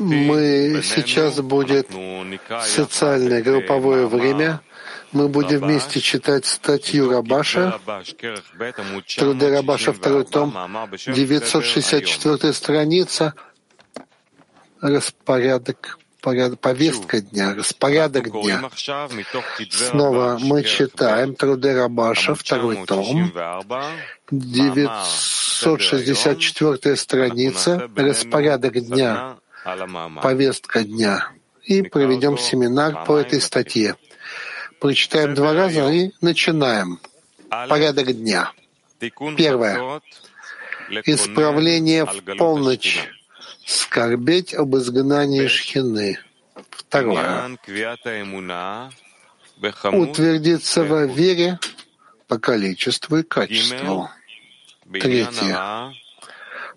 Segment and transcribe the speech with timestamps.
[0.00, 1.88] Мы сейчас будет
[2.62, 4.60] социальное групповое время.
[5.12, 7.80] Мы будем вместе читать статью Рабаша,
[9.16, 10.54] труды Рабаша, второй том,
[11.06, 13.34] 964 страница,
[14.80, 18.70] распорядок порядок, повестка дня, распорядок дня.
[19.70, 23.32] Снова мы читаем труды Рабаша, второй том,
[24.30, 29.36] 964 страница, распорядок дня,
[30.22, 31.28] повестка дня.
[31.64, 33.96] И проведем семинар по этой статье.
[34.80, 37.00] Прочитаем два раза и начинаем.
[37.48, 38.52] Порядок дня.
[39.36, 40.00] Первое.
[41.04, 43.08] Исправление в полночь
[43.64, 46.18] скорбеть об изгнании Шхины.
[46.70, 47.56] Второе.
[49.92, 51.58] Утвердиться во вере
[52.26, 54.08] по количеству и качеству.
[54.92, 55.92] Третье.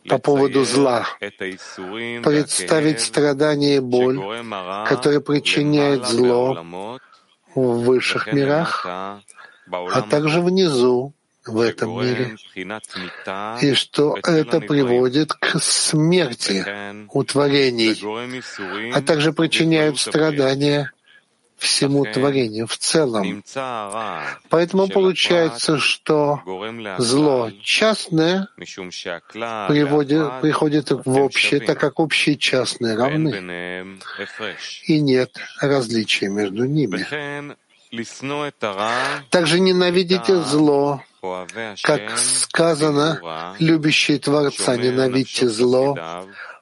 [0.09, 1.07] По поводу зла.
[1.19, 4.19] Представить страдания и боль,
[4.87, 6.99] которые причиняет зло
[7.55, 9.21] в высших мирах, а
[10.09, 11.13] также внизу,
[11.45, 12.37] в этом мире,
[13.61, 16.65] и что это приводит к смерти
[17.13, 17.99] у творений,
[18.93, 20.91] а также причиняют страдания
[21.63, 23.43] всему творению в целом.
[24.49, 26.41] Поэтому получается, что
[26.97, 33.97] зло частное приводит, приходит в общее, так как общие и частные равны,
[34.85, 37.05] и нет различия между ними.
[39.29, 41.01] Также ненавидите зло,
[41.83, 45.95] как сказано, любящий Творца ненавидьте зло,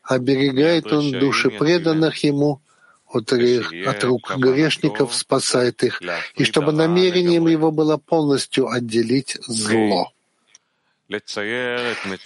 [0.03, 2.61] оберегает он души преданных ему,
[3.13, 6.01] от, от рук грешников спасает их,
[6.35, 10.11] и чтобы намерением его было полностью отделить зло.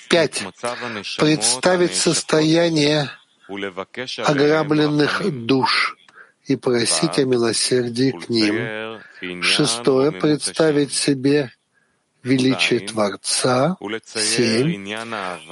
[0.10, 0.46] Пять.
[1.18, 3.10] Представить состояние
[4.18, 5.98] ограбленных душ
[6.46, 9.42] и просить о милосердии к ним.
[9.42, 10.12] Шестое.
[10.12, 11.52] Представить себе
[12.24, 13.78] величие Творца.
[14.06, 14.96] Семь.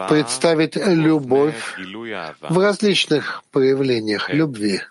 [0.10, 1.76] Представить любовь
[2.42, 4.82] в различных проявлениях любви.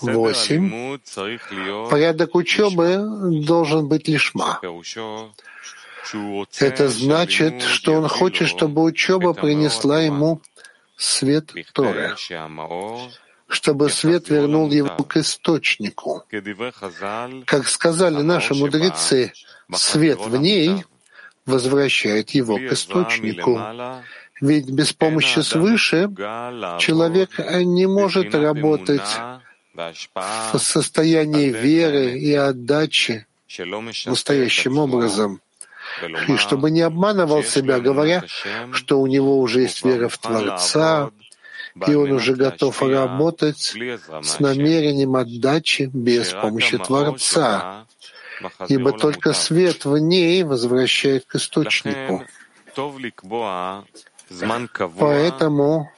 [0.00, 0.98] Восемь.
[1.90, 4.60] Порядок учебы должен быть лишма.
[6.58, 10.40] Это значит, что он хочет, чтобы учеба принесла ему
[10.96, 12.14] свет Торы,
[13.48, 16.24] чтобы свет вернул его к источнику.
[17.44, 19.32] Как сказали наши мудрецы,
[19.74, 20.84] свет в ней
[21.44, 23.60] возвращает его к источнику.
[24.40, 26.10] Ведь без помощи свыше
[26.78, 29.18] человек не может работать
[29.76, 33.26] в состоянии веры и отдачи
[34.06, 35.40] настоящим образом.
[36.28, 38.24] И чтобы не обманывал себя, говоря,
[38.72, 41.10] что у него уже есть вера в Творца,
[41.86, 47.86] и он уже готов работать с намерением отдачи без помощи Творца,
[48.68, 52.24] ибо только свет в ней возвращает к источнику.
[54.98, 55.92] Поэтому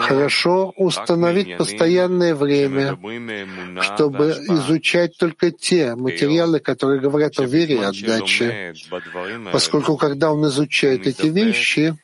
[0.00, 2.98] хорошо установить постоянное время,
[3.80, 8.74] чтобы изучать только те материалы, которые говорят о вере и отдаче,
[9.52, 11.96] поскольку когда он изучает эти вещи,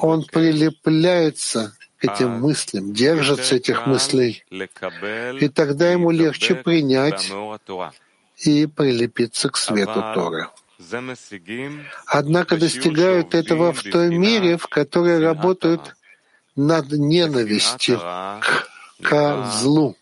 [0.00, 7.32] он прилепляется к этим мыслям, держится этих мыслей, и тогда ему легче принять
[8.38, 10.48] и прилепиться к свету Торы.
[12.06, 15.94] Однако достигают этого в той мере, в которой работают
[16.56, 18.68] над ненавистью к
[19.02, 19.96] козлу.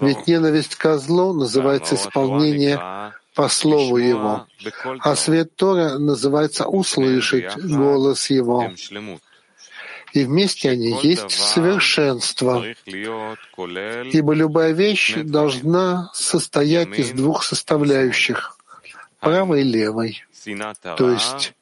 [0.00, 4.46] Ведь ненависть к злу называется исполнение по слову его,
[5.00, 8.72] а свет Тора называется услышать голос его.
[10.12, 18.56] И вместе они есть совершенство, ибо любая вещь должна состоять из двух составляющих
[19.20, 20.24] правой и левой,
[20.96, 21.54] то есть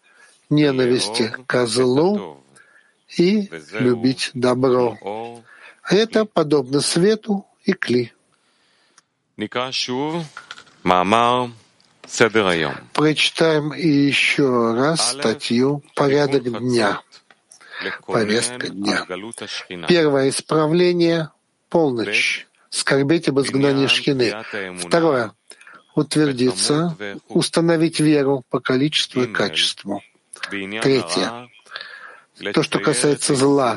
[0.51, 2.43] ненависти к злу
[3.17, 5.43] и любить добро.
[5.89, 8.13] Это подобно свету и кли.
[12.95, 17.03] Прочитаем еще раз статью «Порядок дня»,
[18.07, 19.07] повестка дня.
[19.87, 21.31] Первое— исправление—
[21.69, 24.35] полночь, скорбеть об изгнании Шхины.
[24.79, 25.33] Второе
[25.99, 26.97] утвердиться,
[27.29, 30.03] установить веру по количеству и качеству.
[30.51, 31.49] Третье.
[32.55, 33.77] То, что касается зла,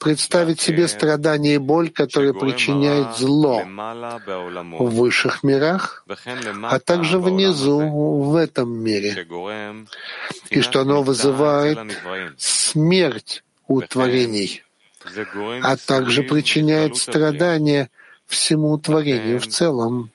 [0.00, 6.04] представить себе страдания и боль, которые причиняют зло в высших мирах,
[6.62, 9.26] а также внизу, в этом мире,
[10.50, 11.78] и что оно вызывает
[12.38, 14.64] смерть у творений,
[15.62, 17.88] а также причиняет страдания
[18.32, 20.10] всему творению в целом.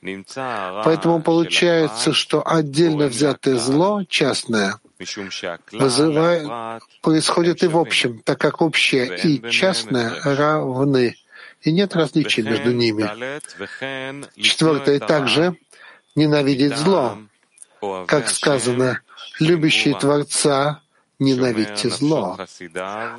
[0.84, 4.80] Поэтому получается, что отдельно взятое зло, частное,
[5.72, 11.16] вызывает, происходит и в общем, так как общее и частное равны,
[11.62, 13.04] и нет различий между ними.
[14.42, 15.56] Четвертое также
[16.16, 17.18] ненавидеть зло.
[18.08, 19.02] Как сказано,
[19.40, 20.82] любящий Творца
[21.20, 22.38] ненавидьте зло.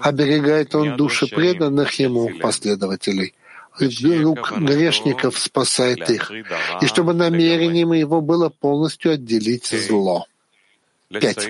[0.00, 3.34] Оберегает он души преданных ему последователей.
[3.80, 6.30] Рук грешников спасает их.
[6.80, 10.26] И чтобы намерением его было полностью отделить зло.
[11.08, 11.48] Пять.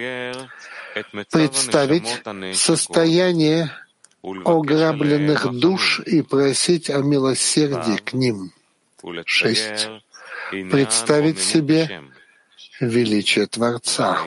[1.31, 2.23] Представить
[2.57, 3.71] состояние
[4.23, 8.53] ограбленных душ и просить о милосердии к ним.
[9.25, 9.89] Шесть.
[10.51, 12.03] Представить себе
[12.81, 14.27] величие Творца.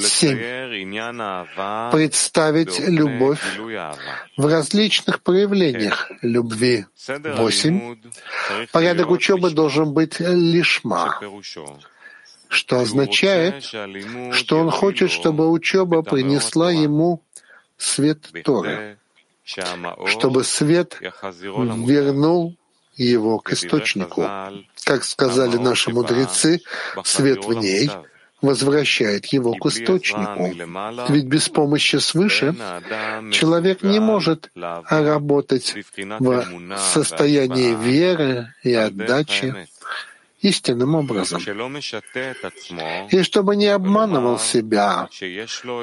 [0.00, 0.38] Семь.
[1.92, 3.40] Представить любовь
[4.36, 6.86] в различных проявлениях любви.
[7.36, 7.96] Восемь.
[8.72, 11.20] Порядок учебы должен быть лишма,
[12.48, 17.22] что означает, что он хочет, чтобы учеба принесла ему
[17.76, 18.98] свет Торы,
[19.44, 22.56] чтобы свет вернул
[22.94, 24.22] его к источнику.
[24.84, 26.60] Как сказали наши мудрецы,
[27.04, 27.90] свет в ней
[28.42, 30.52] возвращает его к источнику.
[31.08, 32.54] Ведь без помощи свыше
[33.32, 39.54] человек не может работать в состоянии веры и отдачи
[40.40, 41.40] истинным образом.
[43.10, 45.08] И чтобы не обманывал себя,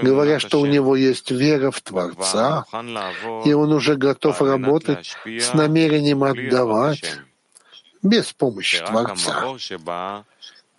[0.02, 2.66] говоря, что у него есть вера в Творца,
[3.46, 7.20] и он уже готов работать с намерением отдавать
[8.02, 9.56] без помощи Творца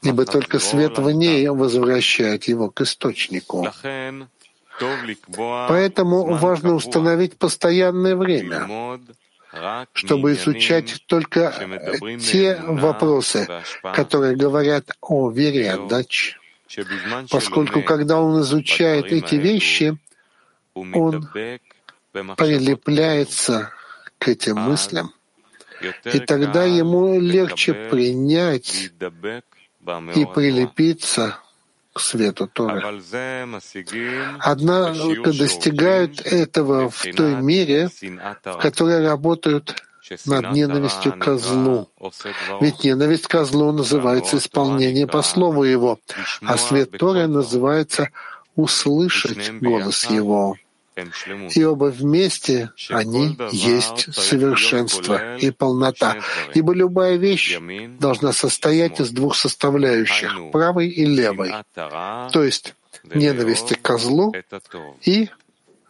[0.03, 3.69] ибо только свет в ней возвращает его к источнику.
[5.69, 8.99] Поэтому важно установить постоянное время,
[9.93, 11.53] чтобы изучать только
[12.21, 13.47] те вопросы,
[13.83, 16.37] которые говорят о вере и отдаче.
[17.31, 19.99] Поскольку когда он изучает эти вещи,
[20.75, 21.29] он
[22.13, 23.73] прилепляется
[24.19, 25.13] к этим мыслям,
[26.05, 28.93] и тогда ему легче принять
[30.15, 31.39] и прилепиться
[31.93, 32.83] к свету Торы.
[34.39, 37.89] Однако достигают этого в той мере,
[38.45, 39.83] в которой работают
[40.27, 41.89] над ненавистью к козлу.
[42.61, 45.99] Ведь ненависть к козлу называется исполнение по слову его,
[46.43, 48.11] а свет Торы называется
[48.57, 50.57] услышать голос его.
[51.55, 56.17] И оба вместе они есть совершенство и полнота,
[56.55, 57.59] ибо любая вещь
[57.99, 62.75] должна состоять из двух составляющих— правой и левой, то есть
[63.15, 64.35] ненависти к козлу
[65.03, 65.29] и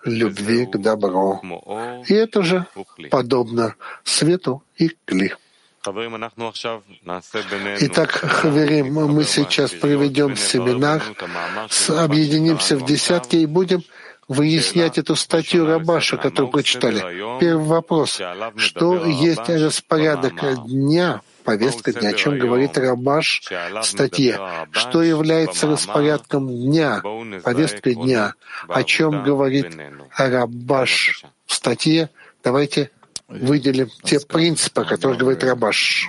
[0.04, 1.40] любви к добру.
[2.06, 2.66] И это же
[3.10, 3.74] подобно
[4.04, 5.34] свету и кли.
[7.80, 11.02] Итак, Хаверим, мы сейчас проведем семинар,
[11.88, 13.82] объединимся в десятки и будем
[14.30, 17.00] выяснять эту статью Рабаша, которую прочитали.
[17.40, 18.20] Первый вопрос.
[18.56, 24.38] Что есть распорядок дня, повестка дня, о чем говорит Рабаш в статье?
[24.70, 27.02] Что является распорядком дня,
[27.42, 28.34] повесткой дня?
[28.68, 29.76] О чем говорит
[30.16, 32.08] Рабаш в статье?
[32.44, 32.92] Давайте
[33.26, 36.08] выделим те принципы, о которых говорит Рабаш.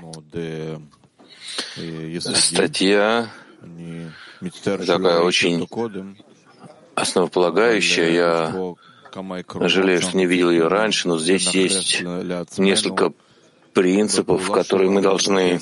[2.20, 3.30] Статья
[4.64, 5.68] такая очень
[6.96, 8.10] основополагающая.
[8.10, 8.76] Я
[9.68, 12.04] жалею, что не видел ее раньше, но здесь есть
[12.58, 13.14] несколько
[13.74, 15.60] принципов, которые мы должны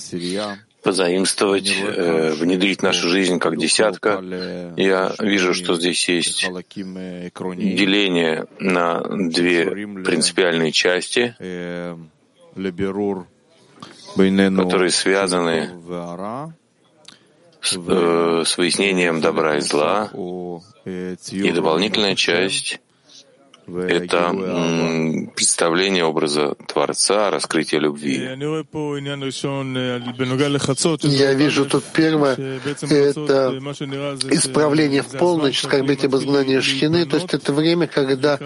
[0.82, 4.22] позаимствовать, э, внедрить в нашу жизнь как десятка.
[4.78, 11.36] Я вижу, что здесь есть деление на две принципиальные части,
[14.16, 15.70] которые связаны
[17.62, 20.10] с, э, с выяснением добра и зла,
[20.86, 22.80] и дополнительная часть
[23.78, 24.32] это
[25.36, 28.16] представление образа Творца, раскрытие любви.
[31.04, 33.60] Я вижу тут первое, это
[34.32, 38.38] исправление в полночь, скорбить об изгнании шхины, то есть это время, когда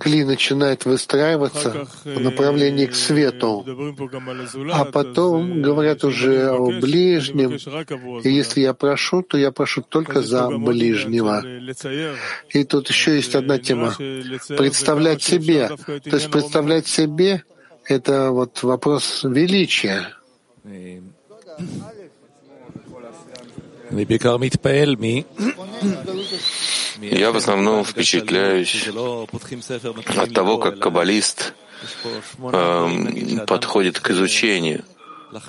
[0.00, 3.64] кли начинает выстраиваться в направлении к свету,
[4.72, 7.58] а потом говорят уже о ближнем,
[8.22, 11.44] и если я прошу, то я прошу только за ближнего.
[12.50, 13.94] И тут еще есть одна тема
[14.68, 15.68] представлять себе.
[15.68, 17.44] То есть представлять себе—
[17.84, 20.12] это вот вопрос величия.
[27.00, 28.88] Я в основном впечатляюсь
[30.16, 31.54] от того, как каббалист
[32.38, 34.84] э, подходит к изучению.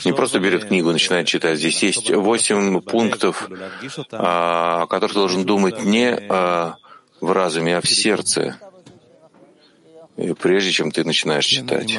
[0.06, 1.58] Не просто берет книгу и начинает читать.
[1.58, 3.50] Здесь есть восемь пунктов,
[4.12, 6.16] о которых должен думать не
[7.22, 8.60] в разуме, а в сердце
[10.40, 11.92] прежде чем ты начинаешь читать.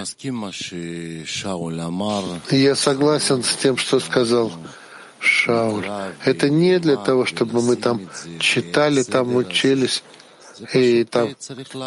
[2.51, 4.53] Я согласен с тем, что сказал
[5.21, 5.87] Шауль.
[6.25, 8.01] Это не для того, чтобы мы там
[8.41, 10.03] читали, там учились
[10.75, 11.37] и там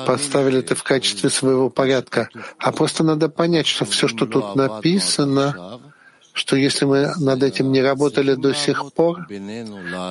[0.06, 5.81] поставили это в качестве своего порядка, а просто надо понять, что все, что тут написано,
[6.34, 9.28] что если мы над этим не работали до сих пор,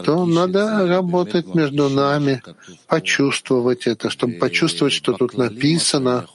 [0.05, 2.43] то надо работать между нами,
[2.87, 6.27] почувствовать это, чтобы почувствовать, что тут написано.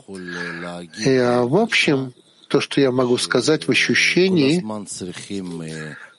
[1.06, 2.14] И а в общем,
[2.48, 4.64] то, что я могу сказать в ощущении,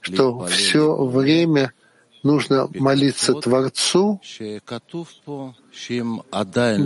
[0.01, 1.73] что все время
[2.23, 4.21] нужно молиться Творцу,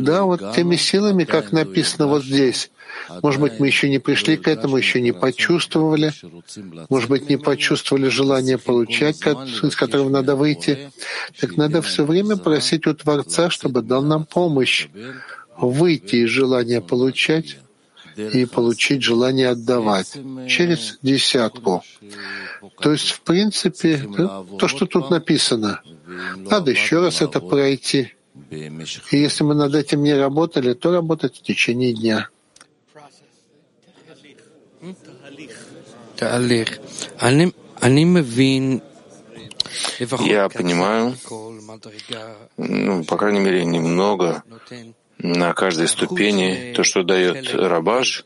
[0.04, 2.70] да, вот теми силами, как написано вот здесь,
[3.22, 6.12] может быть, мы еще не пришли к этому, еще не почувствовали.
[6.88, 10.90] Может быть, не почувствовали желание получать, из которого надо выйти.
[11.40, 14.88] Так надо все время просить у Творца, чтобы дал нам помощь
[15.56, 17.58] выйти из желания получать
[18.28, 21.82] и получить желание отдавать через десятку.
[22.80, 23.98] То есть, в принципе,
[24.58, 25.82] то, что тут написано,
[26.36, 28.14] надо еще раз это пройти.
[28.50, 32.28] И если мы над этим не работали, то работать в течение дня.
[40.20, 41.16] Я понимаю,
[42.56, 44.42] ну, по крайней мере, немного
[45.22, 48.24] на каждой ступени то, что дает Рабаш,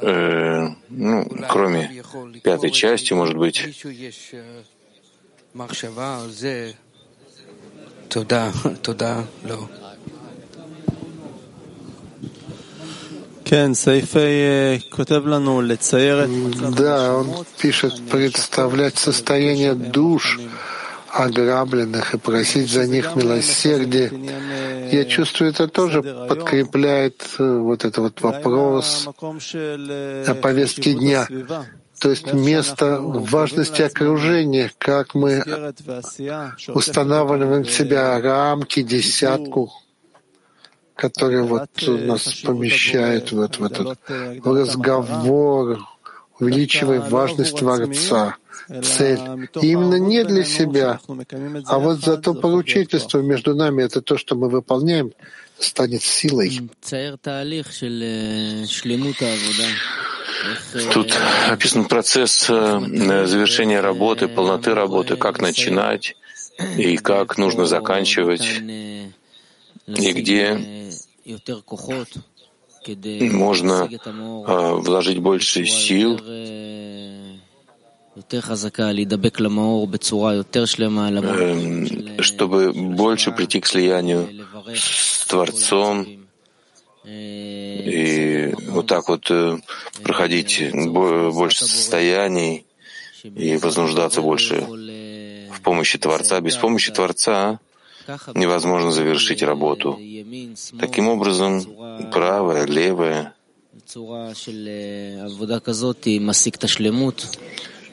[0.00, 2.02] э, ну, кроме
[2.42, 3.62] пятой части, может быть.
[16.76, 20.40] Да, он пишет представлять состояние душ
[21.14, 24.10] ограбленных и просить за них милосердие.
[24.90, 31.28] Я чувствую, это тоже подкрепляет э, вот этот вот вопрос о повестке дня.
[32.00, 35.42] То есть место важности окружения, как мы
[36.68, 39.72] устанавливаем себя рамки, десятку,
[40.96, 43.98] который вот нас помещает вот в этот
[44.44, 45.78] разговор,
[46.40, 48.36] увеличивая важность Творца,
[48.82, 49.20] цель.
[49.60, 51.00] И именно не для себя,
[51.66, 55.12] а вот за то поручительство между нами, это то, что мы выполняем,
[55.58, 56.70] станет силой.
[60.92, 61.16] Тут
[61.48, 66.16] описан процесс э, завершения работы, полноты работы, как начинать
[66.76, 68.42] и как нужно заканчивать,
[69.86, 70.90] и где
[73.32, 73.88] можно
[74.46, 76.20] а, вложить больше сил,
[82.20, 84.28] чтобы больше прийти к слиянию
[84.74, 86.06] с Творцом
[87.04, 89.58] и вот так вот э,
[90.02, 92.66] проходить больше состояний
[93.22, 96.40] и вознуждаться больше в помощи Творца.
[96.40, 97.58] Без помощи Творца
[98.34, 99.98] невозможно завершить работу.
[100.78, 101.64] Таким образом,
[102.10, 103.34] правое, левое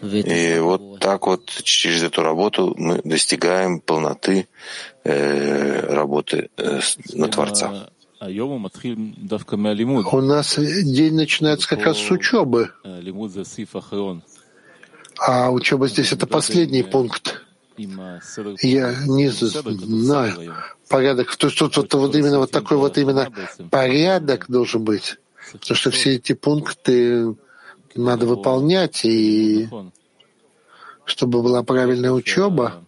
[0.01, 4.47] и вот так вот через эту работу мы достигаем полноты
[5.03, 6.79] э, работы э,
[7.13, 7.89] на Творца.
[10.13, 12.71] У нас день начинается как раз с учебы.
[15.19, 17.43] А учеба здесь— это последний пункт.
[18.61, 20.55] Я не знаю
[20.87, 21.35] порядок.
[21.35, 23.31] То есть тут вот, вот именно вот такой вот именно
[23.71, 25.17] порядок должен быть.
[25.51, 27.35] Потому что все эти пункты
[27.95, 29.69] надо выполнять, и
[31.05, 32.83] чтобы была правильная учеба,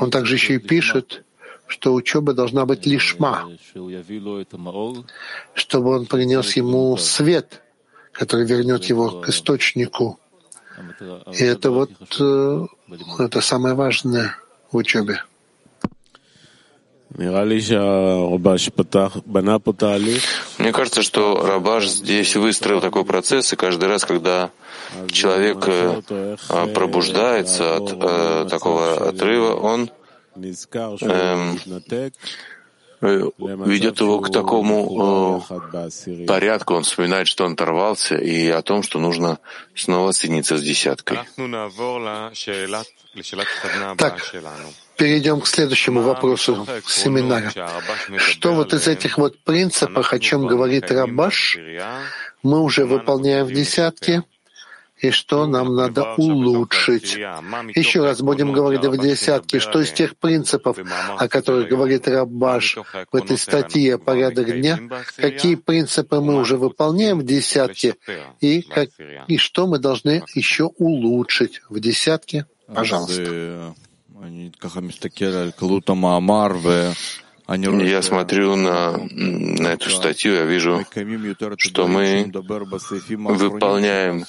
[0.00, 1.24] он также еще и пишет,
[1.66, 3.48] что учеба должна быть лишма,
[5.54, 7.62] чтобы он принес ему свет,
[8.12, 10.18] который вернет его к источнику.
[11.32, 12.66] И это вот э,
[13.18, 14.36] это самое важное
[14.70, 15.22] в учебе.
[20.58, 24.50] Мне кажется, что Рабаш здесь выстроил такой процесс, и каждый раз, когда
[25.10, 29.90] человек э, а, пробуждается от э, такого отрыва, он
[31.02, 31.54] э,
[33.02, 39.00] ведет его к такому э, порядку, он вспоминает, что он оторвался, и о том, что
[39.00, 39.38] нужно
[39.74, 41.18] снова соединиться с десяткой.
[43.98, 44.20] Так,
[45.02, 47.52] перейдем к следующему вопросу семинара.
[48.18, 51.58] Что вот из этих вот принципов, о чем говорит Рабаш,
[52.44, 54.22] мы уже выполняем в десятке,
[55.00, 57.16] и что нам надо улучшить.
[57.74, 60.78] Еще раз будем говорить в десятке, что из тех принципов,
[61.18, 62.78] о которых говорит Рабаш
[63.10, 64.78] в этой статье «Порядок дня»,
[65.16, 67.96] какие принципы мы уже выполняем в десятке,
[68.40, 68.90] и, как,
[69.26, 72.46] и что мы должны еще улучшить в десятке.
[72.72, 73.74] Пожалуйста.
[77.48, 80.86] Я смотрю на, на эту статью, я вижу,
[81.58, 84.24] что мы выполняем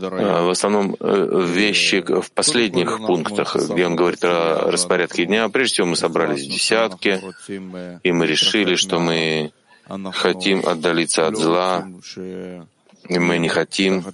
[0.00, 5.48] а, в основном э, вещи в последних пунктах, где он говорит о распорядке дня.
[5.48, 7.20] Прежде всего мы собрались в десятке,
[8.02, 9.52] и мы решили, что мы
[10.12, 11.86] хотим отдалиться от зла,
[13.08, 14.04] мы не хотим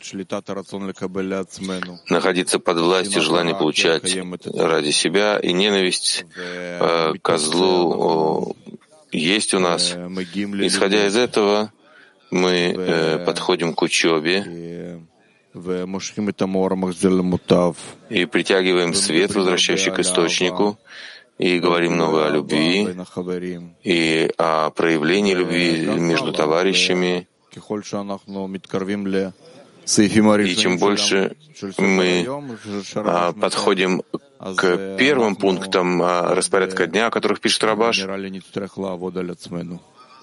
[2.09, 4.17] находиться под властью желания получать
[4.55, 8.57] ради себя, и ненависть э, к злу
[9.11, 9.93] есть у нас.
[9.93, 11.73] Исходя из этого,
[12.31, 15.01] мы э, подходим к учебе
[18.09, 20.79] и притягиваем свет, возвращающий к источнику,
[21.39, 22.89] и говорим много о любви
[23.83, 27.29] и о проявлении любви между товарищами,
[29.85, 31.37] и чем больше
[31.79, 32.27] мы
[32.95, 34.03] а, подходим
[34.39, 38.07] к первым пунктам а, распорядка дня, о которых пишет Рабаш,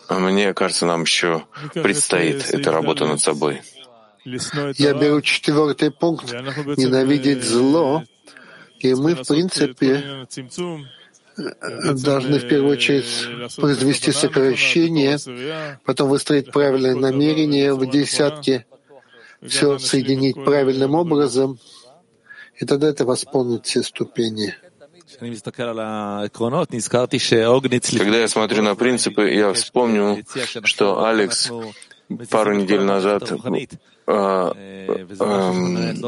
[0.09, 1.43] мне кажется, нам еще
[1.73, 3.61] предстоит эта работа над собой.
[4.25, 6.31] Я беру четвертый пункт—
[6.77, 8.03] ненавидеть зло,
[8.79, 10.25] и мы, в принципе,
[12.03, 15.17] должны в первую очередь произвести сокращение,
[15.85, 18.65] потом выстроить правильное намерение в десятке,
[19.45, 21.59] все соединить правильным образом,
[22.55, 24.55] и тогда это восполнит все ступени.
[27.97, 30.23] Когда я смотрю на принципы, я вспомню,
[30.63, 31.51] что Алекс
[32.29, 33.31] пару недель назад
[34.07, 34.53] а,
[35.19, 35.53] а,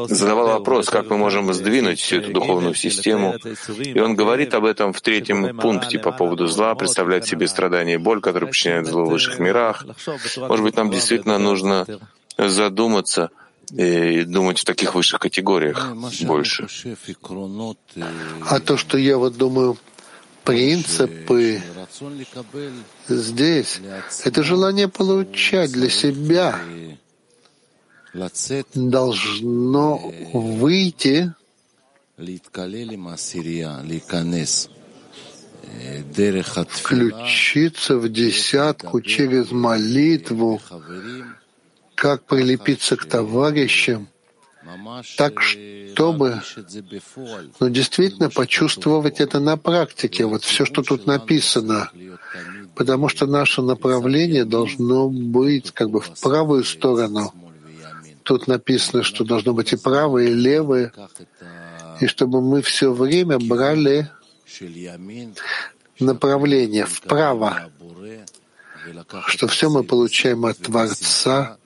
[0.08, 3.36] задавал вопрос, как мы можем сдвинуть всю эту духовную систему.
[3.78, 7.98] И он говорит об этом в третьем пункте по поводу зла, представлять себе страдания и
[7.98, 9.86] боль, которые причиняют зло в высших мирах.
[10.36, 11.86] Может быть, нам действительно нужно
[12.36, 13.30] задуматься
[13.70, 16.66] и думать в таких высших категориях больше.
[18.48, 19.78] А то, что я вот думаю,
[20.44, 21.62] принципы
[23.08, 23.80] здесь—
[24.24, 26.58] это желание получать для себя
[28.74, 31.34] должно выйти.
[36.70, 40.60] включиться в десятку через молитву,
[41.94, 44.08] как прилепиться к товарищам,
[45.16, 46.42] так, чтобы
[47.60, 51.90] ну, действительно почувствовать это на практике, вот все, что тут написано,
[52.74, 57.32] потому что наше направление должно быть как бы в правую сторону.
[58.22, 60.92] Тут написано, что должно быть и правое, и левое,
[62.00, 64.08] и чтобы мы все время брали
[65.98, 67.70] направление вправо,
[69.26, 71.58] что все мы получаем от Творца,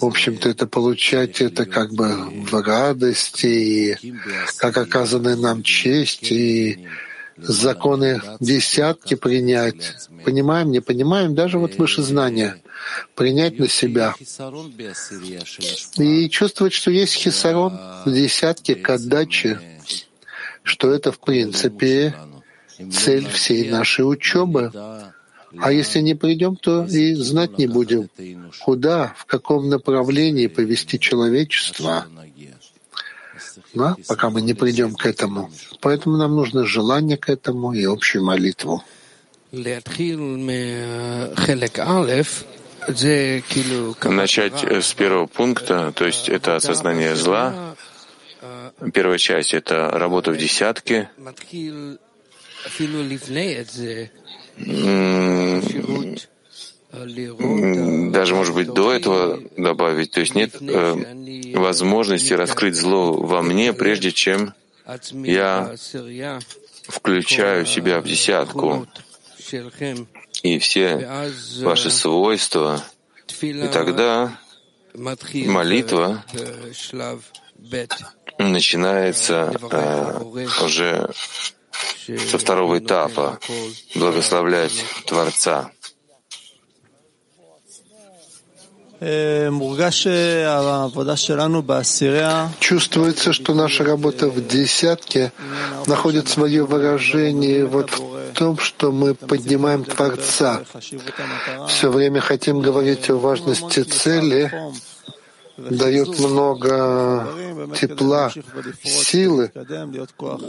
[0.00, 2.08] в общем-то, это получать это как бы
[2.48, 4.14] в радости, и
[4.58, 6.86] как оказанная нам честь, и
[7.36, 9.94] законы десятки принять.
[10.24, 12.62] Понимаем, не понимаем, даже вот выше знания.
[13.14, 14.14] Принять на себя.
[15.98, 19.60] И чувствовать, что есть хисарон в десятке к отдаче,
[20.62, 22.14] что это, в принципе,
[22.92, 24.72] цель всей нашей учебы.
[25.60, 28.08] А если не придем, то и знать не будем,
[28.60, 32.06] куда, в каком направлении повести человечество,
[33.74, 35.50] да, пока мы не придем к этому.
[35.80, 38.82] Поэтому нам нужно желание к этому и общую молитву.
[44.04, 47.76] Начать с первого пункта, то есть это осознание зла.
[48.92, 51.08] Первая часть— это работа в десятке
[58.12, 63.72] даже, может быть, до этого добавить, то есть нет э, возможности раскрыть зло во мне,
[63.72, 64.54] прежде чем
[65.12, 65.74] я
[66.88, 68.86] включаю себя в десятку.
[70.42, 72.82] И все ваши свойства,
[73.40, 74.38] и тогда
[74.94, 76.24] молитва
[78.38, 80.26] начинается э,
[80.64, 81.10] уже
[82.30, 83.38] со второго этапа
[83.94, 85.70] благословлять Творца.
[92.60, 95.32] Чувствуется, что наша работа в десятке
[95.86, 100.62] находит свое выражение вот в том, что мы поднимаем Творца.
[101.68, 104.50] Все время хотим говорить о важности цели,
[105.56, 107.28] дает много
[107.78, 108.30] тепла,
[108.82, 109.50] силы,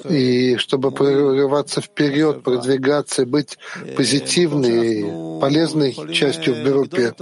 [0.09, 3.57] и чтобы прорываться вперед, продвигаться, быть
[3.95, 7.13] позитивной, полезной частью в группе.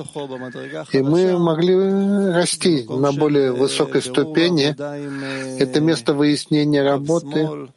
[0.91, 1.75] И мы могли
[2.31, 4.75] расти на более высокой ступени.
[5.59, 7.69] Это место выяснения работы,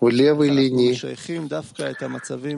[0.00, 0.98] в левой линии,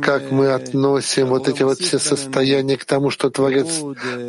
[0.00, 3.81] как мы относим вот эти вот все состояния к тому, что Творец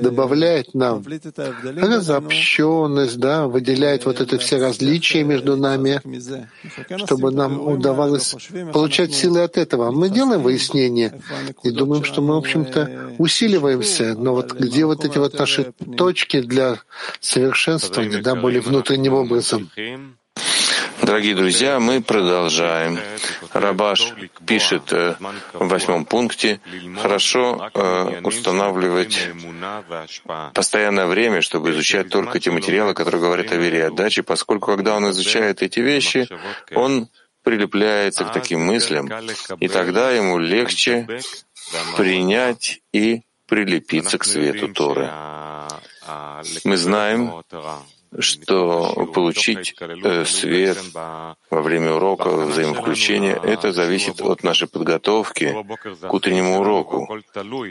[0.02, 6.02] добавляет нам, разобщенность, да, выделяет вот это все различия между нами,
[7.06, 8.36] чтобы нам удавалось
[8.74, 9.91] получать силы от этого.
[9.91, 11.19] Мы делаем выяснение
[11.63, 16.41] и думаем, что мы, в общем-то, усиливаемся, но вот где вот эти вот наши точки
[16.41, 16.80] для
[17.19, 19.69] совершенствования, да, более внутренним образом.
[21.04, 23.00] Дорогие друзья, мы продолжаем.
[23.54, 24.14] Рабаш
[24.46, 25.16] пишет э,
[25.54, 26.60] в восьмом пункте,
[27.02, 29.30] хорошо э, устанавливать
[30.54, 34.96] постоянное время, чтобы изучать только те материалы, которые говорят о вере и отдаче, поскольку когда
[34.96, 36.28] он изучает эти вещи,
[36.76, 37.10] он
[37.44, 39.10] прилепляется к таким мыслям,
[39.60, 41.08] и тогда ему легче
[41.98, 45.10] принять и прилепиться к свету Торы.
[46.64, 47.44] Мы знаем,
[48.19, 55.56] что получить э, свет во время урока, взаимовключения, это зависит от нашей подготовки
[56.02, 57.08] к утреннему уроку.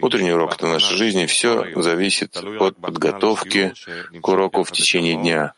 [0.03, 3.75] Утренний урок— это наша жизнь, и все зависит от подготовки
[4.21, 5.55] к уроку в течение дня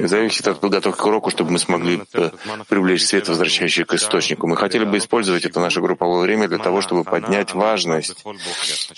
[0.00, 2.30] зависит от подготовки к уроку, чтобы мы смогли э,
[2.68, 4.46] привлечь свет, возвращающий к источнику.
[4.46, 8.24] Мы хотели бы использовать это наше групповое время для того, чтобы поднять важность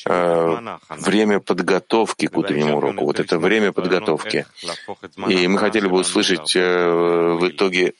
[0.07, 3.05] э, время подготовки к утреннему уроку.
[3.05, 4.47] Вот это время подготовки.
[5.29, 6.89] И мы хотели бы услышать э,
[7.41, 7.95] в итоге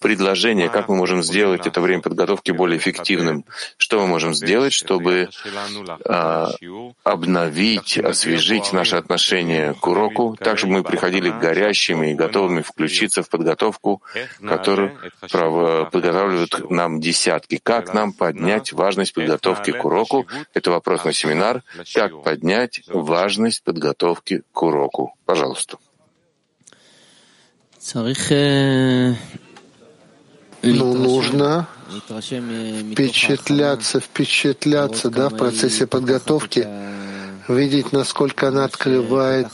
[0.00, 3.44] предложение, как мы можем сделать это время подготовки более эффективным,
[3.76, 5.28] что мы можем сделать, чтобы
[6.06, 6.50] а,
[7.04, 13.28] обновить, освежить наши отношения к уроку, так, чтобы мы приходили горящими и готовыми включиться в
[13.28, 14.02] подготовку,
[14.40, 14.98] которую
[15.90, 17.60] подготавливают нам десятки.
[17.62, 20.26] Как нам поднять важность подготовки к уроку?
[20.54, 21.62] Это вопрос на семинар.
[21.94, 25.14] Как поднять важность подготовки к уроку?
[25.26, 25.78] Пожалуйста.
[30.62, 31.66] Ну, нужно
[32.92, 36.68] впечатляться, впечатляться, да, в процессе подготовки,
[37.48, 39.48] видеть, насколько она открывает,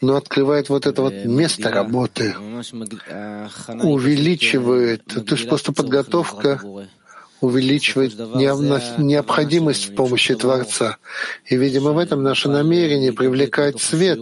[0.00, 2.34] но открывает вот это вот место работы,
[3.82, 5.04] увеличивает.
[5.04, 6.60] То есть просто подготовка
[7.40, 8.18] увеличивает
[8.98, 10.96] необходимость в помощи Творца.
[11.46, 14.18] И, видимо, в этом наше намерение привлекать свет,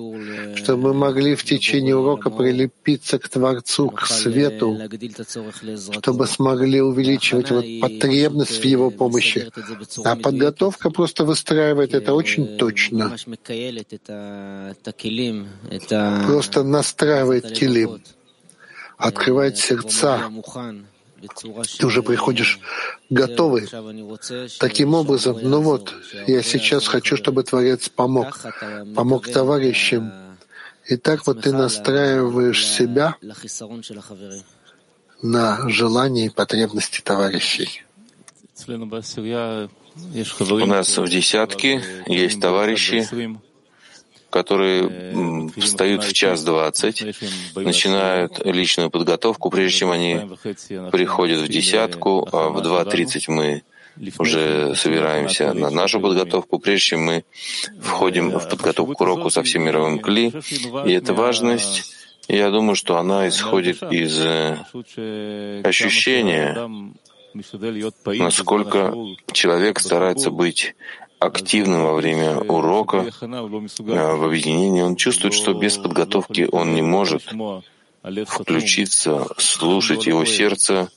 [0.55, 4.79] чтобы мы могли в течение урока прилепиться к Творцу, к свету,
[5.93, 9.51] чтобы смогли увеличивать вот потребность в его помощи.
[10.05, 13.17] А подготовка просто выстраивает это очень точно.
[16.27, 18.03] Просто настраивает килим,
[18.99, 20.31] открывает сердца,
[21.79, 22.59] ты уже приходишь
[23.11, 23.69] готовый.
[24.59, 25.95] Таким образом, ну вот,
[26.27, 28.39] я сейчас хочу, чтобы Творец помог,
[28.95, 30.13] помог товарищам.
[30.87, 33.17] И так вот ты настраиваешь себя
[35.23, 37.83] на желания и потребности товарищей.
[38.69, 43.07] У нас в десятке есть товарищи,
[44.37, 47.03] которые встают в час двадцать,
[47.55, 50.21] начинают личную подготовку, прежде чем они
[50.93, 53.63] приходят в десятку, а в два тридцать мы
[54.19, 57.25] уже собираемся на нашу подготовку, прежде чем мы
[57.81, 60.33] входим в подготовку к уроку со всем мировым кли.
[60.85, 61.95] И эта важность,
[62.29, 64.59] я думаю, что она исходит из э,
[65.65, 66.69] ощущения,
[68.05, 68.95] насколько
[69.33, 70.75] человек старается быть
[71.19, 77.23] активным во время урока, в объединении, он чувствует, что без подготовки он не может
[78.27, 80.89] включиться, слушать его сердце,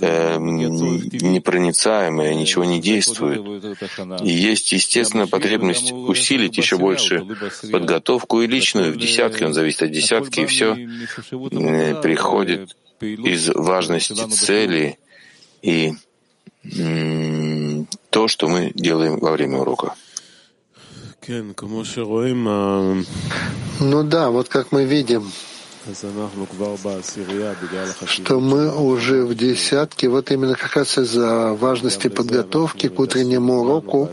[0.00, 3.40] э, непроницаемое, ничего не действует.
[4.22, 7.24] И есть естественная потребность усилить еще больше
[7.70, 8.92] подготовку и личную.
[8.92, 10.74] В десятке, он зависит от десятки, и все
[12.02, 14.98] приходит из важности цели
[15.62, 15.92] и
[16.64, 19.94] то, что мы делаем во время урока.
[23.80, 25.30] Ну да, вот как мы видим,
[28.06, 34.10] что мы уже в десятке, вот именно как раз из-за важности подготовки к утреннему уроку,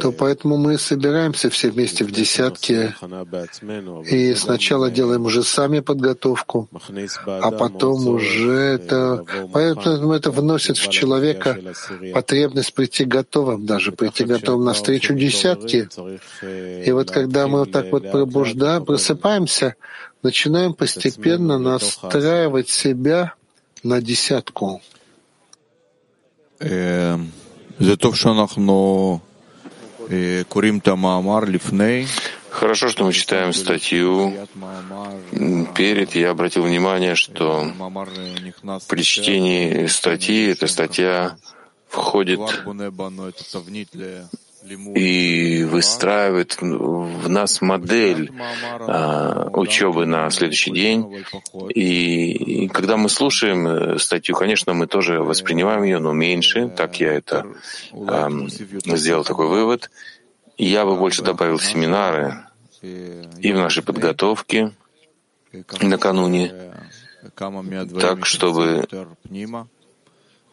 [0.00, 2.94] то поэтому мы собираемся все вместе в десятке
[4.10, 6.68] и сначала делаем уже сами подготовку,
[7.26, 11.58] а потом уже это, поэтому это вносит в человека
[12.12, 15.88] потребность прийти готовым, даже прийти готовым навстречу десятки.
[16.84, 19.76] И вот когда мы вот так вот пробуждаем, просыпаемся,
[20.24, 23.34] начинаем постепенно настраивать себя
[23.84, 24.82] на десятку.
[32.50, 34.32] Хорошо, что мы читаем статью.
[35.76, 37.70] Перед я обратил внимание, что
[38.88, 41.36] при чтении статьи эта статья
[41.88, 42.40] входит
[44.94, 48.32] и выстраивает в нас модель
[48.80, 51.24] а, учебы на следующий день.
[51.68, 56.68] И, и когда мы слушаем э, статью, конечно, мы тоже воспринимаем ее, но меньше.
[56.68, 57.46] Так я это
[57.92, 59.90] а, сделал такой вывод.
[60.56, 62.44] Я бы больше добавил семинары
[62.82, 64.72] и в нашей подготовке
[65.80, 66.52] накануне,
[68.00, 68.86] так, чтобы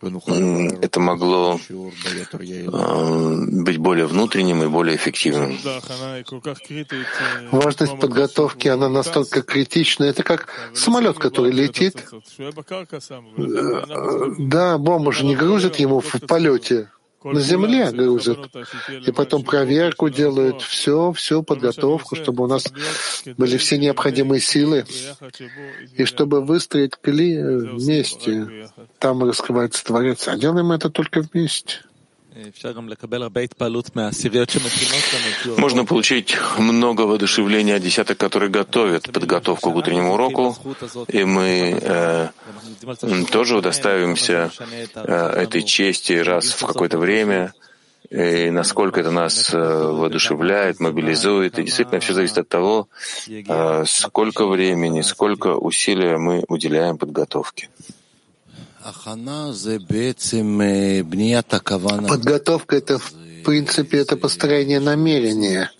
[0.01, 1.59] это могло
[2.73, 5.57] а, быть более внутренним и более эффективным.
[7.51, 10.05] Важность подготовки, она настолько критична.
[10.05, 12.05] Это как самолет, который летит.
[14.39, 16.89] Да, бомбу же не грузят ему в полете
[17.23, 18.39] на земле грузят.
[19.05, 22.65] И потом проверку делают, все, всю подготовку, чтобы у нас
[23.37, 24.85] были все необходимые силы,
[25.95, 28.69] и чтобы выстроить кли вместе.
[28.99, 30.27] Там раскрывается Творец.
[30.27, 31.79] А делаем это только вместе.
[35.57, 40.55] Можно получить много воодушевления от десяток, которые готовят подготовку к утреннему уроку,
[41.09, 42.29] и мы э,
[43.31, 44.49] тоже удоставимся
[44.95, 47.53] э, этой чести раз в какое-то время,
[48.09, 51.57] и насколько это нас э, воодушевляет, мобилизует.
[51.59, 52.87] И действительно все зависит от того,
[53.27, 57.69] э, сколько времени, сколько усилия мы уделяем подготовке.
[62.07, 63.13] Подготовка— это, в
[63.45, 65.71] принципе, это построение намерения.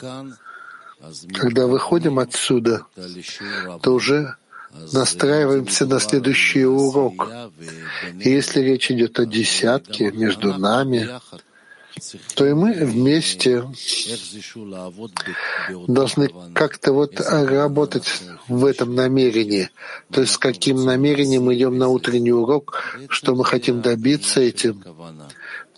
[1.34, 2.86] Когда выходим отсюда,
[3.82, 4.36] то уже
[4.94, 7.28] настраиваемся на следующий урок.
[8.20, 11.10] И если речь идет о десятке между нами,
[12.36, 13.64] то и мы вместе
[15.88, 18.08] должны как-то вот работать
[18.48, 19.70] в этом намерении.
[20.12, 24.84] То есть с каким намерением мы идем на утренний урок, что мы хотим добиться этим.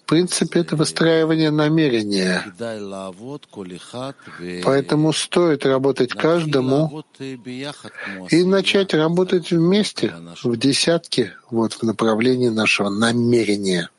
[0.04, 2.44] В принципе, это выстраивание намерения.
[4.64, 7.06] Поэтому стоит работать каждому
[8.30, 13.90] и начать работать вместе, в десятке, вот в направлении нашего намерения.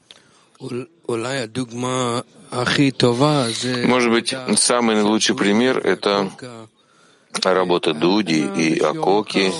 [3.86, 6.30] Может быть, самый лучший пример— это
[7.42, 9.52] работа Дуди и Акоки,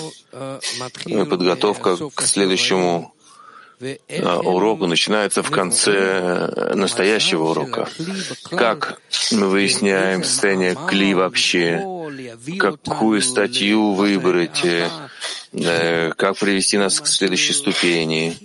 [1.29, 3.13] подготовка к следующему
[4.23, 7.89] а, уроку начинается в конце настоящего урока.
[8.49, 11.83] Как мы выясняем состояние кли вообще,
[12.57, 18.37] какую статью выбрать, э, как привести нас к следующей ступени.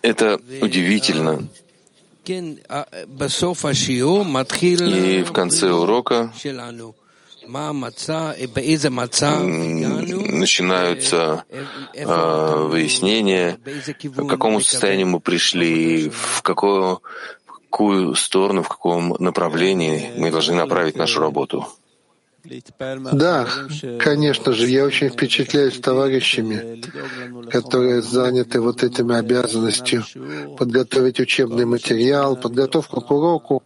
[0.00, 1.48] Это удивительно.
[2.24, 2.54] И
[5.24, 6.32] в конце урока
[10.38, 11.44] начинаются
[11.94, 13.58] э, выяснения,
[14.16, 17.02] к какому состоянию мы пришли, в какую,
[17.46, 21.66] в какую сторону, в каком направлении мы должны направить нашу работу.
[23.12, 23.46] Да,
[23.98, 26.82] конечно же, я очень впечатляюсь товарищами,
[27.50, 30.04] которые заняты вот этими обязанностью
[30.58, 33.62] подготовить учебный материал, подготовку к уроку,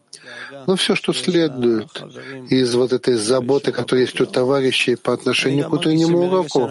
[0.66, 2.02] ну, все, что следует
[2.50, 6.70] из вот этой заботы, которая есть у товарищей по отношению к утреннему уроку.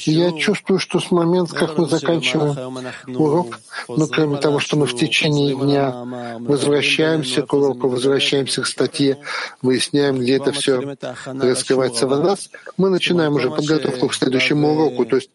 [0.00, 4.96] Я чувствую, что с момента, как мы заканчиваем урок, ну, кроме того, что мы в
[4.96, 9.18] течение дня возвращаемся к уроку, возвращаемся к статье,
[9.60, 15.04] выясняем, где это все раскрывается в нас, мы начинаем уже подготовку к следующему уроку.
[15.06, 15.30] То есть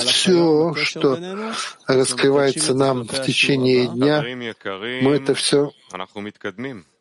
[0.00, 1.18] все, что
[1.86, 4.24] раскрывается нам в течение дня,
[5.02, 6.91] мы это все אנחנו מתקדמים.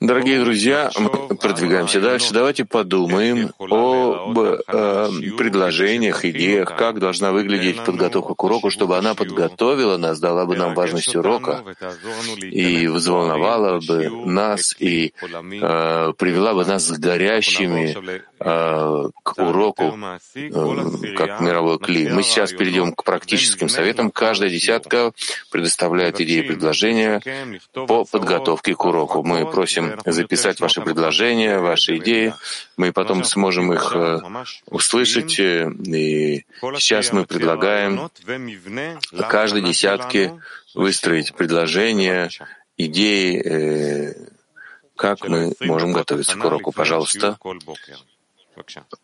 [0.00, 2.34] Дорогие друзья, мы продвигаемся дальше.
[2.34, 9.96] Давайте подумаем об э, предложениях, идеях, как должна выглядеть подготовка к уроку, чтобы она подготовила
[9.96, 11.62] нас, дала бы нам важность урока
[12.42, 17.96] и взволновала бы нас и э, привела бы нас с горящими
[18.40, 19.96] э, к уроку,
[20.34, 22.10] э, как мировой клей.
[22.10, 24.10] Мы сейчас перейдем к практическим советам.
[24.10, 25.12] Каждая десятка
[25.50, 27.22] предоставляет идеи и предложения
[27.72, 29.22] по подготовке к уроку.
[29.22, 32.34] Мы просим записать ваши предложения, ваши идеи.
[32.76, 34.20] Мы потом сможем их э,
[34.66, 35.38] услышать.
[35.38, 36.44] Э, и
[36.78, 38.10] сейчас мы предлагаем
[39.28, 40.40] каждой десятке
[40.74, 42.30] выстроить предложения,
[42.76, 44.14] идеи, э,
[44.96, 46.72] как мы можем готовиться к уроку.
[46.72, 47.38] Пожалуйста.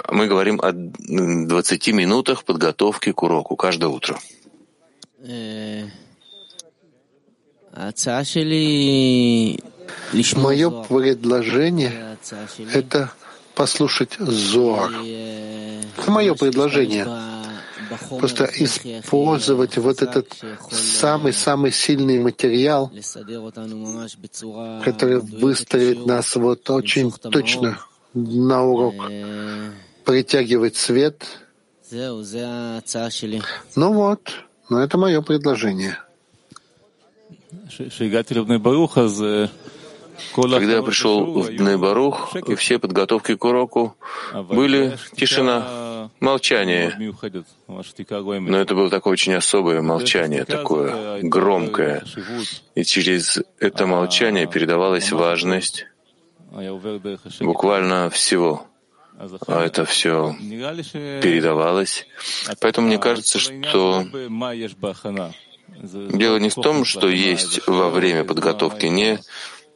[0.08, 4.18] Мы говорим о 20 минутах подготовки к уроку каждое утро.
[10.36, 12.16] Мое предложение—
[12.72, 13.12] это
[13.54, 14.90] послушать Зоар.
[14.90, 17.06] Это мое предложение.
[18.18, 20.32] Просто использовать вот этот
[20.70, 22.90] самый-самый сильный материал,
[24.84, 27.78] который выстроит нас вот очень точно
[28.14, 28.94] на урок,
[30.04, 31.24] притягивать свет.
[33.74, 34.20] Ну вот,
[34.68, 35.98] но это мое предложение.
[40.34, 43.96] Когда я пришел в Днебарух, и все подготовки к уроку
[44.32, 46.96] были тишина, молчание.
[47.66, 52.04] Но это было такое очень особое молчание, такое громкое.
[52.74, 55.86] И через это молчание передавалась важность
[57.40, 58.66] буквально всего.
[59.46, 60.34] А это все
[61.22, 62.06] передавалось.
[62.60, 64.04] Поэтому мне кажется, что
[65.82, 69.18] дело не в том, что есть во время подготовки, не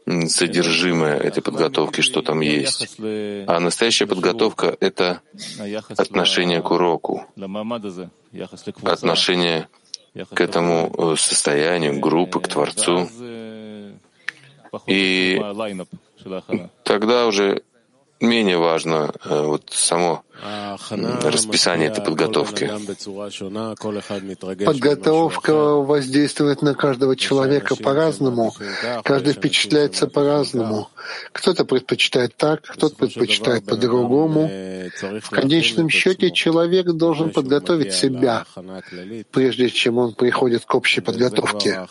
[0.07, 2.99] содержимое этой подготовки, что там есть.
[3.01, 5.21] А настоящая подготовка— это
[5.97, 7.27] отношение к уроку,
[8.83, 9.69] отношение
[10.33, 13.09] к этому э, состоянию группы, к Творцу.
[14.87, 15.41] И
[16.85, 17.63] тогда уже
[18.21, 22.71] менее важно э, вот само расписание этой подготовки.
[24.65, 28.55] Подготовка воздействует на каждого человека по-разному.
[29.05, 30.89] Каждый впечатляется по-разному.
[31.33, 34.49] Кто-то предпочитает так, кто-то предпочитает по-другому.
[35.23, 38.45] В конечном счете человек должен подготовить себя,
[39.31, 41.87] прежде чем он приходит к общей подготовке.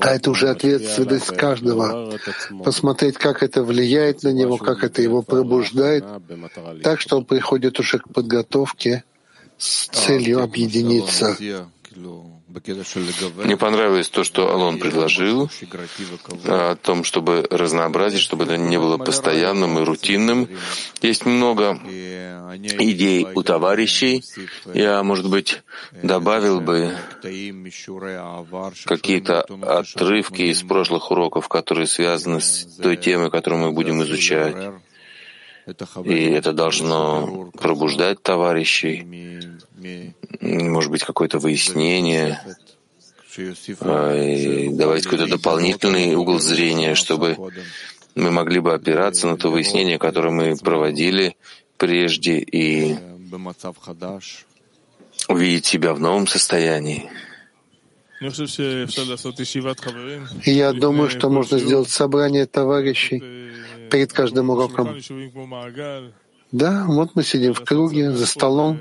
[0.00, 2.12] А это уже ответственность каждого.
[2.64, 6.04] Посмотреть, как это влияет на него, как это его пробуждает,
[6.82, 9.04] так что он приходит уже к подготовке
[9.58, 11.36] с целью объединиться.
[13.36, 15.50] Мне понравилось то, что Алон предложил
[16.46, 20.48] о том, чтобы разнообразить, чтобы это не было постоянным и рутинным.
[21.00, 21.78] Есть много
[22.54, 24.22] идей у товарищей.
[24.74, 25.62] Я, может быть,
[26.02, 26.96] добавил бы
[28.84, 34.56] какие-то отрывки из прошлых уроков, которые связаны с той темой, которую мы будем изучать.
[36.04, 39.06] И это должно пробуждать товарищей,
[40.40, 42.40] может быть, какое-то выяснение,
[43.80, 47.36] а, и давать какой-то дополнительный угол зрения, чтобы
[48.14, 51.36] мы могли бы опираться на то выяснение, которое мы проводили
[51.78, 52.96] прежде, и
[55.28, 57.08] увидеть себя в новом состоянии.
[60.44, 63.51] Я думаю, что можно сделать собрание товарищей
[63.92, 64.96] перед каждым уроком.
[66.50, 68.78] Да, вот мы сидим в круге за столом,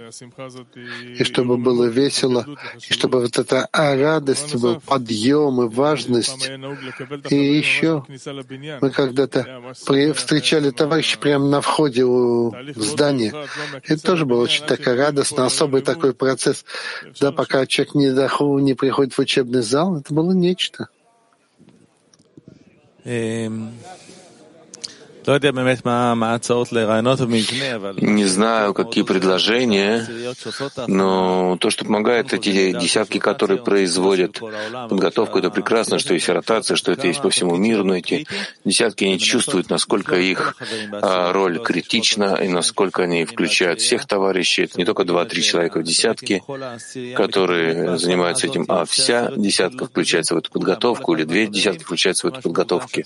[1.18, 2.46] и чтобы было весело,
[2.90, 6.50] и чтобы вот эта радость был, подъем и важность.
[7.30, 8.04] И еще
[8.82, 13.34] мы когда-то встречали товарищей прямо на входе у здания.
[13.88, 16.66] Это тоже было очень такая радостно, особый такой процесс.
[17.22, 20.90] Да, пока человек не, доху, не приходит в учебный зал, это было нечто.
[27.98, 30.08] Не знаю, какие предложения,
[30.88, 34.40] но то, что помогает, эти десятки, которые производят
[34.90, 38.26] подготовку, это прекрасно, что есть ротация, что это есть по всему миру, но эти
[38.66, 40.56] десятки, они чувствуют, насколько их
[40.92, 44.64] а, роль критична и насколько они включают всех товарищей.
[44.64, 46.42] Это не только два-три человека в десятке,
[47.16, 52.34] которые занимаются этим, а вся десятка включается в эту подготовку, или две десятки включаются в
[52.34, 53.02] эту подготовку.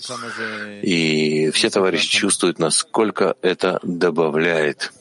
[0.82, 4.92] И все товарищи чувствует, насколько это добавляет.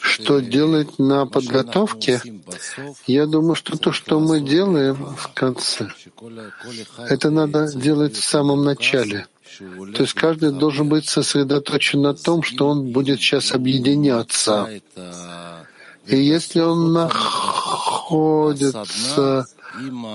[0.00, 2.20] Что делать на подготовке?
[3.06, 5.88] Я думаю, что то, что мы делаем в конце,
[6.98, 9.26] это надо делать в самом начале.
[9.94, 14.68] То есть каждый должен быть сосредоточен на том, что он будет сейчас объединяться.
[16.06, 18.26] И если он находится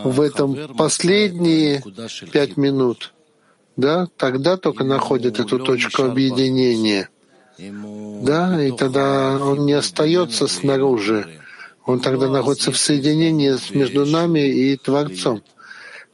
[0.04, 1.84] в этом последние
[2.32, 3.14] пять минут,
[3.76, 7.10] да, тогда только находит эту точку объединения.
[8.22, 11.28] Да, и тогда он не остается снаружи.
[11.86, 15.42] Он тогда находится в соединении между нами и Творцом.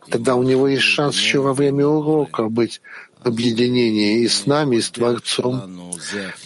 [0.09, 2.81] Тогда у него есть шанс еще во время урока быть
[3.25, 5.91] в объединении и с нами, и с Творцом.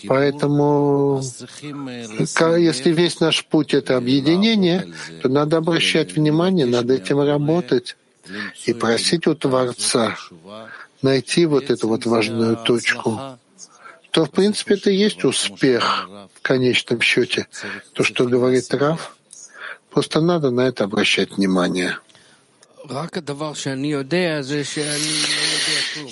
[0.07, 1.21] Поэтому,
[2.57, 4.87] если весь наш путь— это объединение,
[5.21, 7.97] то надо обращать внимание, над этим работать
[8.65, 10.15] и просить у Творца
[11.01, 13.19] найти вот эту вот важную точку,
[14.11, 17.47] то, в принципе, это и есть успех в конечном счете.
[17.93, 19.17] То, что говорит Раф,
[19.91, 21.97] просто надо на это обращать внимание.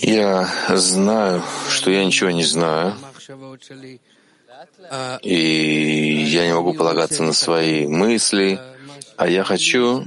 [0.02, 2.96] Я знаю, что я ничего не знаю,
[5.22, 8.60] и я не могу полагаться на свои мысли,
[9.16, 10.04] а я хочу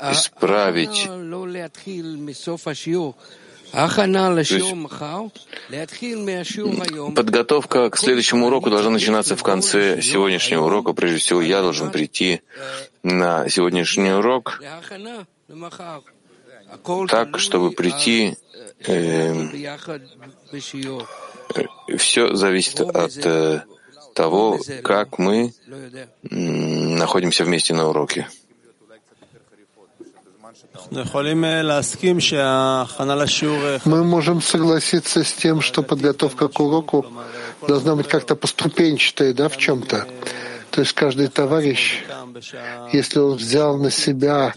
[0.00, 1.08] исправить
[7.14, 10.92] подготовка к следующему уроку должна начинаться в конце сегодняшнего урока.
[10.92, 12.40] Прежде всего, я должен прийти
[13.02, 14.60] на сегодняшний урок
[17.08, 18.36] так, чтобы прийти.
[18.86, 19.32] Э,
[21.96, 23.62] все зависит от э,
[24.14, 25.52] того, как мы
[26.22, 28.28] находимся вместе на уроке.
[33.84, 37.06] Мы можем согласиться с тем, что подготовка к уроку
[37.66, 40.06] должна быть как-то поступенчатой, да, в чем-то.
[40.70, 42.04] То есть каждый товарищ,
[42.92, 44.54] если он взял на себя,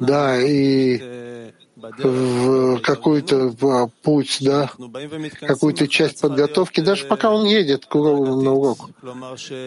[0.00, 4.70] да, и в какой-то путь, да,
[5.40, 8.90] какую-то часть подготовки, даже пока он едет к уроку, на урок,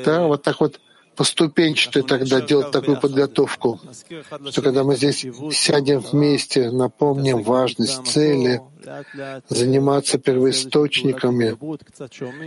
[0.06, 0.80] да, вот так вот
[1.16, 3.80] поступенчато тогда делать такую подготовку,
[4.50, 8.62] что когда мы здесь сядем вместе, напомним важность цели,
[9.50, 11.58] заниматься первоисточниками,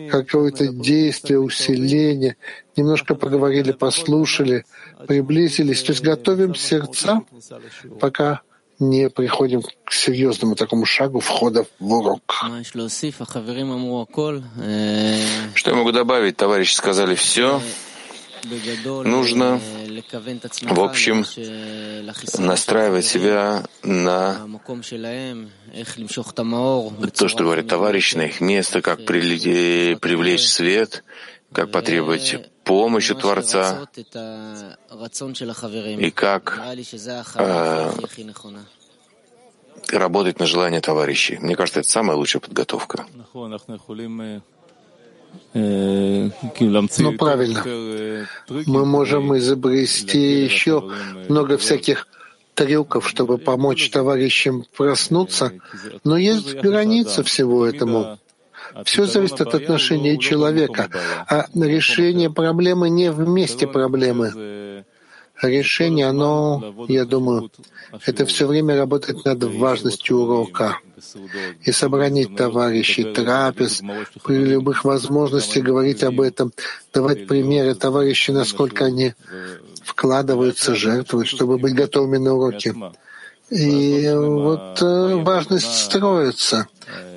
[0.08, 2.36] какое-то действие, усиление,
[2.76, 4.64] немножко поговорили, послушали,
[5.06, 7.22] приблизились, то есть готовим сердца,
[8.00, 8.42] пока
[8.80, 12.22] не приходим к серьезному такому шагу входа в урок.
[15.54, 16.36] Что я могу добавить?
[16.36, 17.60] Товарищи сказали все.
[19.04, 19.60] Нужно,
[20.62, 21.24] в общем,
[22.38, 24.48] настраивать себя на
[27.14, 31.04] то, что говорит товарищ, на их место, как привлечь свет,
[31.52, 33.88] как потребовать помощи Творца
[35.98, 36.60] и как
[37.36, 37.90] э,
[39.92, 41.38] работать на желание товарищей.
[41.38, 43.06] Мне кажется, это самая лучшая подготовка.
[45.54, 47.64] Ну, правильно.
[48.66, 50.90] Мы можем изобрести еще
[51.28, 52.06] много всяких
[52.54, 55.52] трюков, чтобы помочь товарищам проснуться,
[56.04, 58.18] но есть граница всего этому.
[58.84, 60.88] Все зависит от отношения человека,
[61.28, 64.84] а решение проблемы не в месте проблемы
[65.42, 67.50] решение, оно, я думаю,
[68.06, 70.78] это все время работать над важностью урока
[71.62, 73.82] и собрание товарищей, трапез,
[74.24, 76.52] при любых возможностях говорить об этом,
[76.92, 79.14] давать примеры товарищей, насколько они
[79.82, 82.74] вкладываются, жертвуют, чтобы быть готовыми на уроки.
[83.50, 86.68] И вот э, важность строится.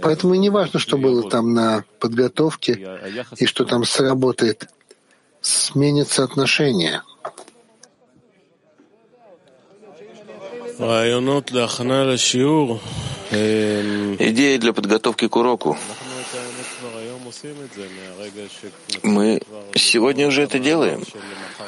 [0.02, 3.00] Поэтому не важно, что было там на подготовке
[3.38, 4.70] и что там сработает.
[5.42, 7.02] Сменится отношение.
[13.30, 15.78] Идеи для подготовки к уроку.
[19.04, 19.42] Мы
[19.76, 21.04] сегодня уже это делаем.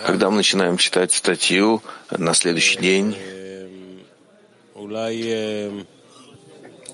[0.08, 3.16] Когда мы начинаем читать статью на следующий день,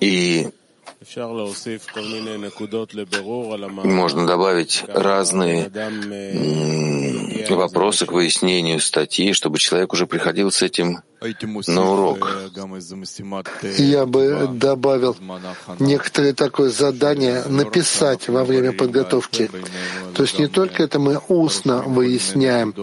[0.02, 0.50] и
[3.84, 5.72] можно добавить разные
[7.56, 11.02] вопросы к выяснению статьи, чтобы человек уже приходил с этим
[11.68, 12.30] на урок.
[13.78, 15.18] Я бы добавил
[15.80, 19.50] некоторые такое задание написать во время подготовки.
[20.16, 22.74] То есть не только это мы устно выясняем,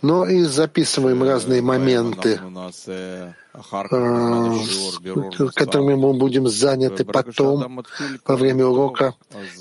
[0.00, 2.40] но и записываем разные моменты,
[5.54, 7.84] которыми мы будем заняты потом,
[8.26, 9.14] во время урока.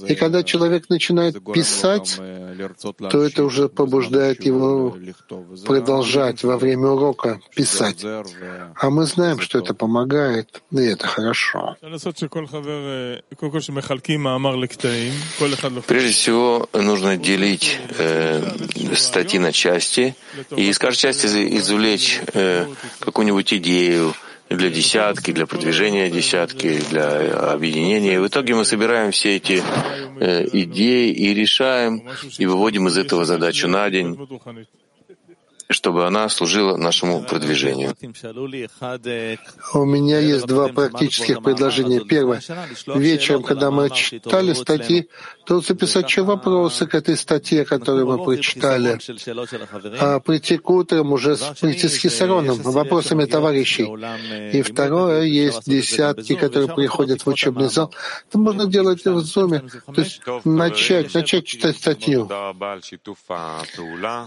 [0.07, 2.19] И когда человек начинает писать,
[3.09, 4.95] то это уже побуждает его
[5.65, 8.03] продолжать во время урока писать.
[8.03, 11.75] А мы знаем, что это помогает, и это хорошо.
[15.87, 18.41] Прежде всего, нужно делить э,
[18.95, 20.15] статьи на части
[20.55, 21.27] и из каждой части
[21.57, 22.67] извлечь э,
[22.99, 23.80] какую-нибудь идею,
[24.49, 28.15] для десятки, для продвижения десятки, для объединения.
[28.15, 29.63] И в итоге мы собираем все эти
[30.19, 32.03] э, идеи и решаем,
[32.37, 34.17] и выводим из этого задачу на день,
[35.71, 37.95] чтобы она служила нашему продвижению.
[39.73, 42.01] У меня есть два практических предложения.
[42.01, 42.41] Первое.
[42.87, 45.07] Вечером, когда мы читали статьи,
[45.45, 48.99] то записать еще вопросы к этой статье, которую мы прочитали,
[49.99, 53.87] а прийти к утрам уже с, прийти с хисароном, вопросами товарищей.
[54.51, 57.93] И второе, есть десятки, которые приходят в учебный зал.
[58.29, 59.63] Это можно делать в зуме.
[59.93, 62.29] То есть начать, начать читать статью.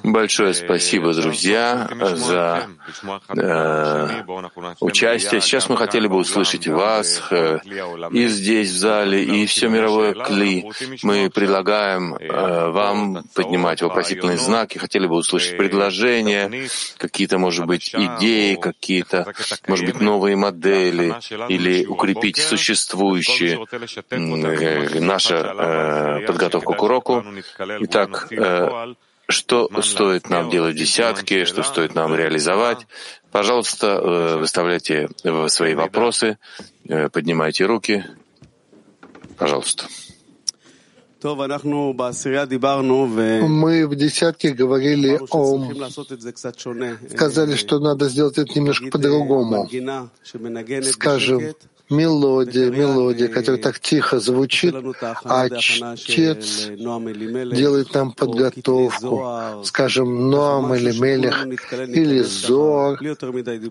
[0.03, 2.69] Большое спасибо, друзья друзья, за
[3.29, 4.23] э,
[4.81, 5.41] участие.
[5.41, 7.59] Сейчас мы хотели бы услышать вас э,
[8.13, 10.71] и здесь, в зале, и все мировое кли.
[11.03, 16.69] Мы предлагаем э, вам поднимать вопросительные знаки, хотели бы услышать предложения,
[16.99, 19.33] какие-то, может быть, идеи, какие-то,
[19.67, 21.15] может быть, новые модели
[21.49, 23.67] или укрепить существующие
[24.11, 27.25] э, наша э, подготовка к уроку.
[27.81, 28.95] Итак, э,
[29.35, 32.87] что стоит нам делать десятки, что стоит нам реализовать.
[33.31, 35.09] Пожалуйста, э, выставляйте
[35.49, 36.39] свои вопросы,
[36.89, 38.05] э, поднимайте руки.
[39.37, 39.85] Пожалуйста.
[43.49, 45.59] Мы в десятке говорили о...
[47.11, 49.69] Сказали, что надо сделать это немножко по-другому.
[50.83, 51.55] Скажем,
[51.97, 54.75] мелодия, мелодия, которая так тихо звучит,
[55.25, 62.99] а чтец делает нам подготовку, скажем, Ноам или Мелех, или Зор,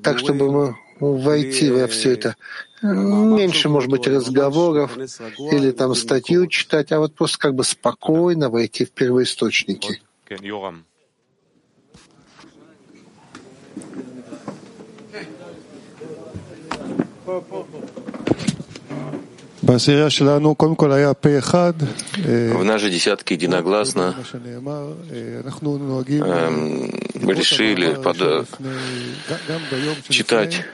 [0.01, 2.35] так, чтобы мы войти во все это.
[2.81, 8.85] Меньше, может быть, разговоров или там статью читать, а вот просто как бы спокойно войти
[8.85, 10.01] в первоисточники.
[22.13, 24.13] В нашей десятке единогласно
[27.15, 28.17] решили под,
[30.09, 30.65] читать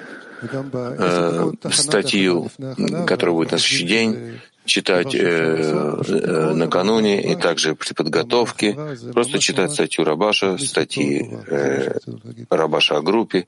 [0.42, 2.50] э, статью,
[3.06, 8.76] которая будет на следующий день, читать э, э, накануне и также при подготовке,
[9.14, 12.00] просто читать статью Рабаша, статьи э,
[12.50, 13.46] Рабаша о группе.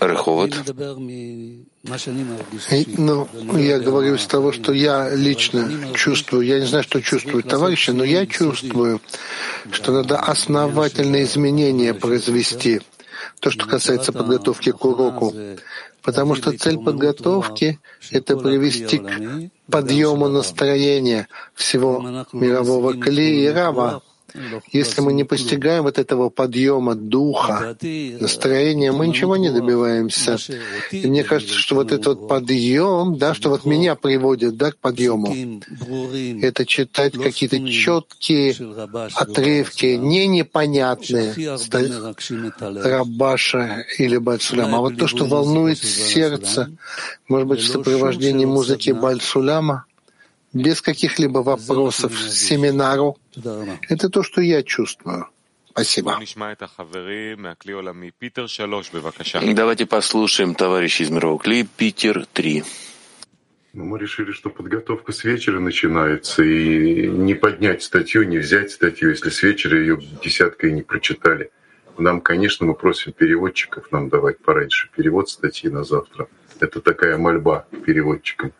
[0.00, 0.54] Рыховод.
[2.96, 6.46] Ну, я говорю из того, что я лично чувствую.
[6.46, 9.00] Я не знаю, что чувствуют товарищи, но я чувствую,
[9.70, 12.80] что надо основательные изменения произвести.
[13.40, 15.34] То, что касается подготовки к уроку.
[16.02, 17.78] Потому что цель подготовки—
[18.10, 24.02] это привести к подъему настроения всего мирового Кли и Рава,
[24.72, 27.76] если мы не постигаем вот этого подъема духа,
[28.20, 30.38] настроения, мы ничего не добиваемся.
[30.90, 34.76] И мне кажется, что вот этот вот подъем, да, что вот меня приводит да, к
[34.76, 35.34] подъему,
[36.42, 38.54] это читать какие-то четкие
[39.14, 41.34] отрывки, не непонятные
[42.82, 46.70] Рабаша или Бальсуляма, а вот то, что волнует сердце,
[47.28, 49.84] может быть, в сопровождении музыки Бальсуляма,
[50.52, 53.18] без каких-либо вопросов семинару.
[53.88, 55.28] Это то, что я чувствую.
[55.70, 56.18] Спасибо.
[59.54, 62.64] Давайте послушаем товарища из мирового клип Питер 3.
[63.72, 69.10] Ну, мы решили, что подготовка с вечера начинается, и не поднять статью, не взять статью,
[69.10, 71.52] если с вечера ее десяткой не прочитали.
[71.96, 76.26] Нам, конечно, мы просим переводчиков нам давать пораньше перевод статьи на завтра.
[76.58, 78.52] Это такая мольба переводчикам.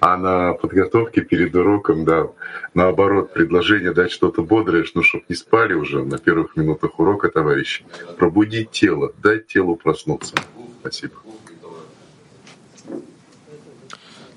[0.00, 2.28] А на подготовке перед уроком, да,
[2.74, 7.84] наоборот, предложение дать что-то бодрое, ну, чтобы не спали уже на первых минутах урока, товарищи.
[8.18, 10.34] Пробудить тело, дать телу проснуться.
[10.80, 11.14] Спасибо.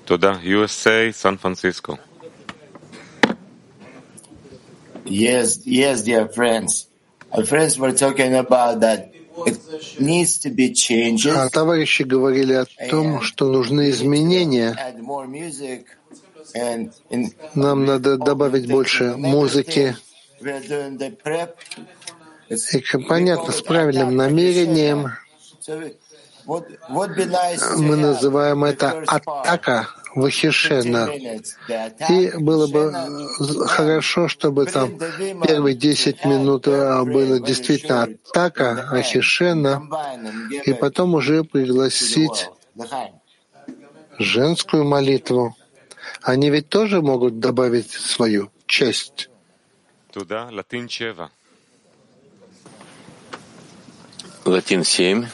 [0.06, 1.98] Туда, USA, Сан-Франциско.
[5.04, 6.86] Yes, yes, dear friends.
[7.32, 9.12] Our friends were talking about that
[11.34, 14.76] а товарищи говорили о том, что нужны изменения,
[17.54, 19.96] Нам надо добавить больше музыки.
[22.48, 22.56] И,
[23.08, 25.12] понятно, с правильным намерением
[26.46, 31.08] мы называем это атака Вахишена.
[32.08, 32.92] И было бы
[33.66, 34.98] хорошо, чтобы там
[35.46, 39.82] первые 10 минут а, было действительно атака Ахишена,
[40.64, 42.48] и потом уже пригласить
[44.18, 45.56] женскую молитву.
[46.22, 49.28] Они ведь тоже могут добавить свою часть.
[54.44, 55.26] Латин 7.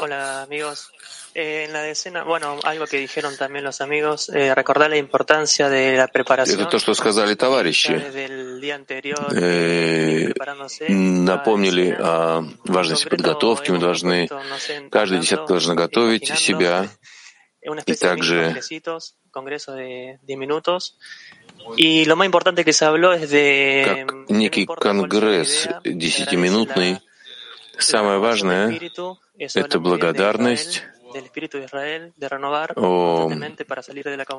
[0.00, 0.92] Hola amigos.
[1.40, 5.68] Eh, en la decena, bueno, algo que dijeron también los amigos, eh, recordar la importancia
[5.68, 6.58] de la preparación.
[6.58, 7.92] Это то, что сказали товарищи.
[9.36, 10.32] Э,
[10.88, 13.70] напомнили о важности подготовки.
[13.70, 14.28] Мы должны,
[14.90, 16.88] каждый десяток должен готовить себя
[17.86, 18.60] и также
[21.76, 26.98] И lo más importante que se habló es de как некий конгресс десятиминутный.
[27.78, 28.76] Самое важное—
[29.38, 30.82] это благодарность
[32.76, 33.30] о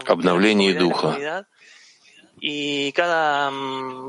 [0.07, 1.45] обновлении духа.
[2.41, 3.51] Y cada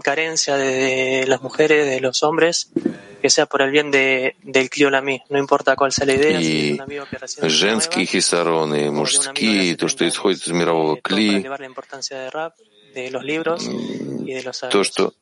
[0.05, 2.71] carencia de las mujeres, de los hombres,
[3.21, 6.41] que sea por el bien de, del Клиолами, no importa cuál sea la idea.
[6.41, 6.79] И
[7.49, 11.43] женские хисароны, мужские, то, что исходит из мирового кли,
[14.71, 15.13] то, что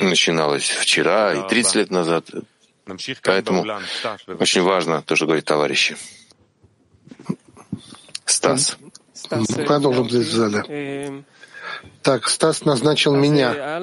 [0.00, 2.26] начиналось вчера и 30 лет назад.
[3.22, 3.66] Поэтому
[4.38, 5.96] очень важно то, что говорит товарищи.
[8.24, 8.76] Стас.
[9.66, 11.24] Продолжим здесь в зале.
[12.02, 13.80] Так, Стас назначил меня.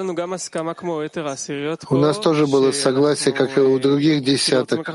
[1.89, 4.87] У нас тоже было согласие, как и у других десяток,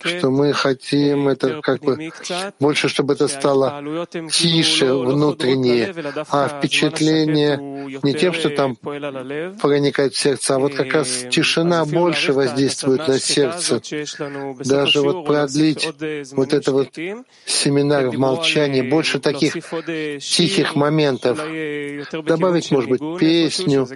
[0.00, 2.10] что мы хотим это как бы
[2.58, 3.82] больше, чтобы это стало
[4.30, 5.94] тише, внутреннее,
[6.28, 7.58] а впечатление
[8.02, 13.18] не тем, что там проникает в сердце, а вот как раз тишина больше воздействует на
[13.18, 13.80] сердце.
[14.64, 15.88] Даже вот продлить
[16.32, 16.96] вот это вот
[17.46, 19.54] семинар в молчании, больше таких
[20.20, 21.38] тихих моментов,
[22.24, 23.86] добавить, может быть, песню,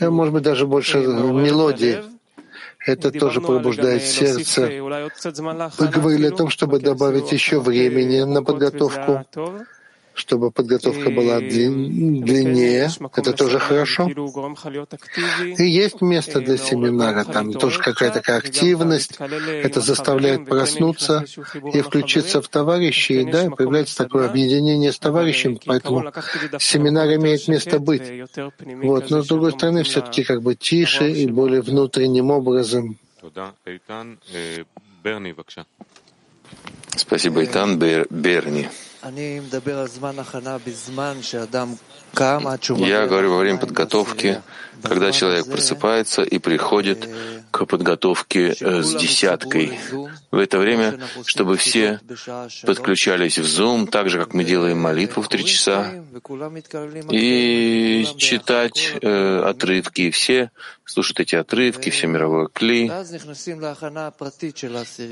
[0.00, 2.02] э, может быть, даже больше мелодии.
[2.86, 4.62] Это тоже пробуждает сердце.
[4.62, 9.24] Вы говорили о том, чтобы добавить еще времени на подготовку
[10.14, 12.90] чтобы подготовка была длиннее.
[13.16, 14.08] Это тоже хорошо.
[15.58, 19.18] И есть место для семинара, там тоже какая-то такая активность.
[19.18, 21.24] Это заставляет проснуться
[21.72, 26.12] и включиться в товарищей, да, и появляется такое объединение с товарищем, поэтому
[26.58, 28.02] семинар имеет место быть.
[28.82, 29.10] Вот.
[29.10, 32.96] Но с другой стороны, все-таки как бы тише и более внутренним образом.
[36.96, 38.68] Спасибо, Итан Берни.
[39.04, 41.74] אני מדבר על זמן הכנה בזמן שאדם
[42.76, 44.42] Я говорю во время подготовки,
[44.82, 47.08] когда человек просыпается и приходит
[47.50, 49.78] к подготовке э, с десяткой.
[50.30, 52.00] В это время, чтобы все
[52.66, 55.92] подключались в Zoom, так же, как мы делаем молитву в три часа,
[57.10, 60.10] и читать э, отрывки.
[60.10, 60.50] Все
[60.84, 62.90] слушают эти отрывки, все мировое кли.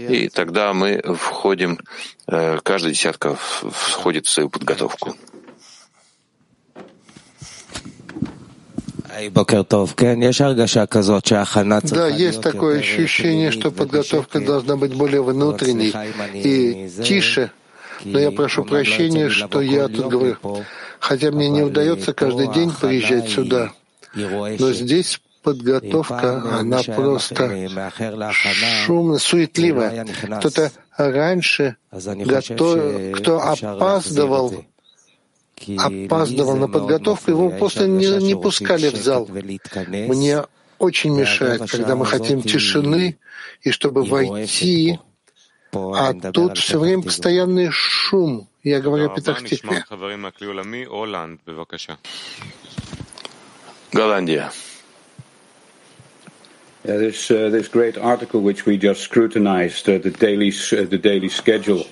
[0.08, 1.78] И тогда мы входим,
[2.26, 5.16] э, каждая десятка входит в свою подготовку.
[11.94, 15.92] Да, есть такое ощущение, что подготовка должна быть более внутренней
[16.34, 17.50] и тише.
[18.04, 20.36] Но я прошу прощения, что я тут говорю.
[20.98, 23.72] Хотя мне не удается каждый день приезжать сюда.
[24.14, 27.50] Но здесь подготовка, она просто
[28.84, 30.06] шумная, суетливая.
[30.38, 32.78] Кто-то раньше, готов,
[33.16, 34.64] кто опаздывал,
[35.78, 39.28] опаздывал на подготовку, его просто не, не пускали в зал.
[39.28, 40.44] Мне
[40.78, 43.18] очень мешает, когда мы хотим тишины,
[43.62, 44.98] и чтобы войти,
[45.72, 48.48] а тут все время постоянный шум.
[48.62, 49.84] Я говорю о Петахтикве.
[53.92, 54.50] Голландия.
[56.84, 60.98] Yeah, this uh, this great article which we just scrutinized, uh, the daily uh, the
[60.98, 61.86] daily schedule,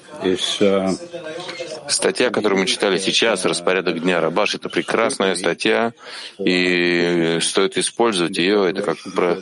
[1.89, 5.93] Статья, которую мы читали сейчас, «Распорядок дня Рабаш», это прекрасная статья,
[6.39, 9.39] и стоит использовать ее, это как про...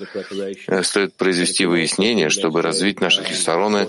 [0.83, 3.89] стоит произвести выяснение, чтобы развить наши хисароны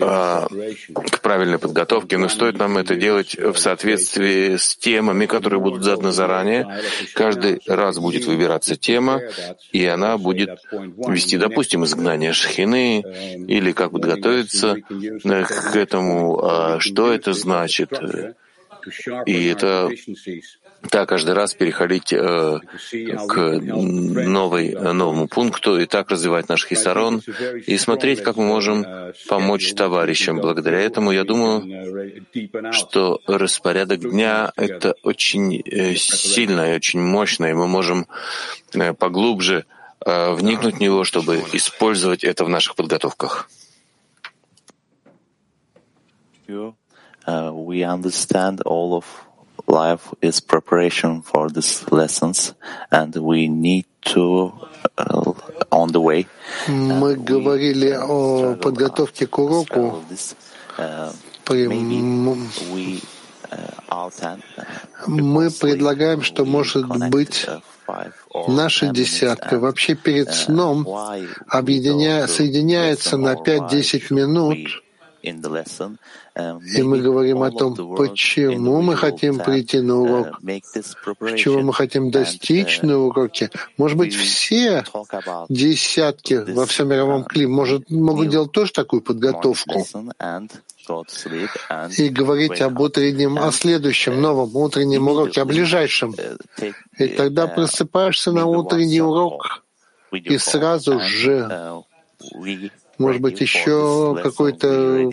[0.00, 5.84] а, к правильной подготовке, но стоит нам это делать в соответствии с темами, которые будут
[5.84, 6.80] заданы заранее.
[7.14, 9.20] Каждый раз будет выбираться тема,
[9.70, 10.50] и она будет
[11.08, 13.04] вести, допустим, изгнание шхины,
[13.46, 17.90] или как подготовиться к этому, а что это значит.
[19.26, 19.90] И это
[20.90, 22.60] так каждый раз переходить э,
[23.28, 27.22] к новой, новому пункту и так развивать наш хисарон
[27.66, 28.84] и смотреть, как мы можем
[29.28, 30.40] помочь товарищам.
[30.40, 32.24] Благодаря этому я думаю,
[32.72, 38.06] что распорядок дня— это очень э, сильно и очень мощно, и мы можем
[38.74, 39.64] э, поглубже
[40.04, 43.48] э, вникнуть в него, чтобы использовать это в наших подготовках.
[46.48, 49.26] Uh, we understand all of
[49.66, 52.54] life is preparation for these lessons,
[52.90, 54.52] and we need to
[54.96, 55.32] uh,
[55.72, 56.26] on the way.
[56.68, 60.02] Мы говорили о подготовке к уроку.
[65.06, 67.46] Мы предлагаем, что, может быть,
[68.48, 70.86] наша десятка вообще перед сном
[71.48, 72.26] объединя...
[72.26, 74.58] соединяется на 5-10 минут
[76.36, 80.40] и мы говорим о том, почему мы хотим прийти на урок,
[81.36, 83.50] чего мы хотим достичь на уроке.
[83.76, 84.84] Может быть, все
[85.48, 89.84] десятки во всем мировом климе может, могут делать тоже такую подготовку
[91.96, 96.14] и говорить об утреннем, о следующем новом утреннем уроке, о ближайшем.
[96.98, 99.62] И тогда просыпаешься на утренний урок,
[100.12, 101.82] и сразу же,
[102.98, 105.10] может быть, еще какой-то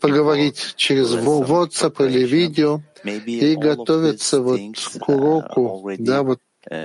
[0.00, 4.60] поговорить через WhatsApp или видео и готовиться вот
[5.00, 6.40] к уроку, да, вот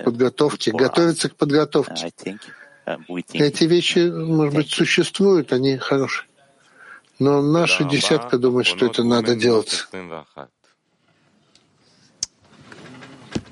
[0.05, 2.11] подготовки, готовиться к подготовке.
[3.34, 6.28] Эти вещи, может быть, существуют, они хорошие.
[7.19, 9.88] Но наша десятка думает, что это надо делать.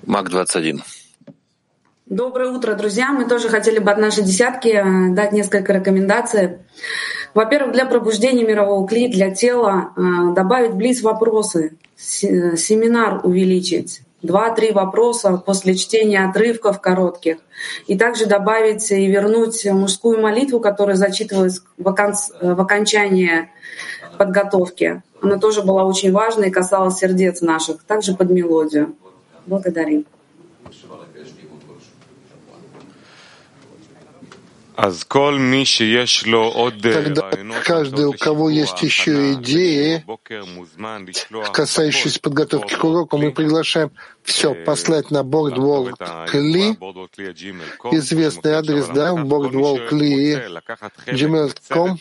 [0.06, 0.82] Мак 21.
[2.10, 3.12] Доброе утро, друзья.
[3.12, 6.58] Мы тоже хотели бы от нашей десятки э, дать несколько рекомендаций.
[7.36, 15.38] Во-первых, для пробуждения мирового кли, для тела э, добавить близ вопросы, семинар увеличить, два-три вопроса
[15.38, 17.38] после чтения отрывков коротких.
[17.86, 22.16] И также добавить и вернуть мужскую молитву, которая зачитывалась в, окон...
[22.42, 23.52] в окончании
[24.18, 25.04] подготовки.
[25.22, 28.96] Она тоже была очень важной и касалась сердец наших, также под мелодию.
[29.46, 30.08] Благодарим.
[36.94, 37.30] Тогда
[37.66, 40.06] каждый, у кого есть еще идеи,
[41.52, 43.92] касающиеся подготовки к уроку, мы приглашаем
[44.30, 46.78] все послать на BoardWalk Кли,
[47.92, 50.36] известный адрес, да, BoardWalk Кли,
[51.08, 51.98] gmail.com.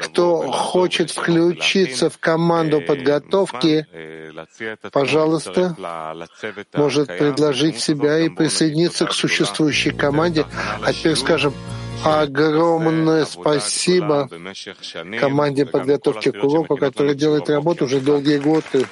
[0.00, 3.86] Кто хочет включиться в команду подготовки,
[4.90, 5.76] пожалуйста,
[6.74, 10.46] может предложить себя и присоединиться к существующей команде.
[10.82, 11.54] А теперь скажем,
[12.02, 14.28] Огромное спасибо
[15.18, 18.86] команде подготовки к уроку, которая делает работу уже долгие годы.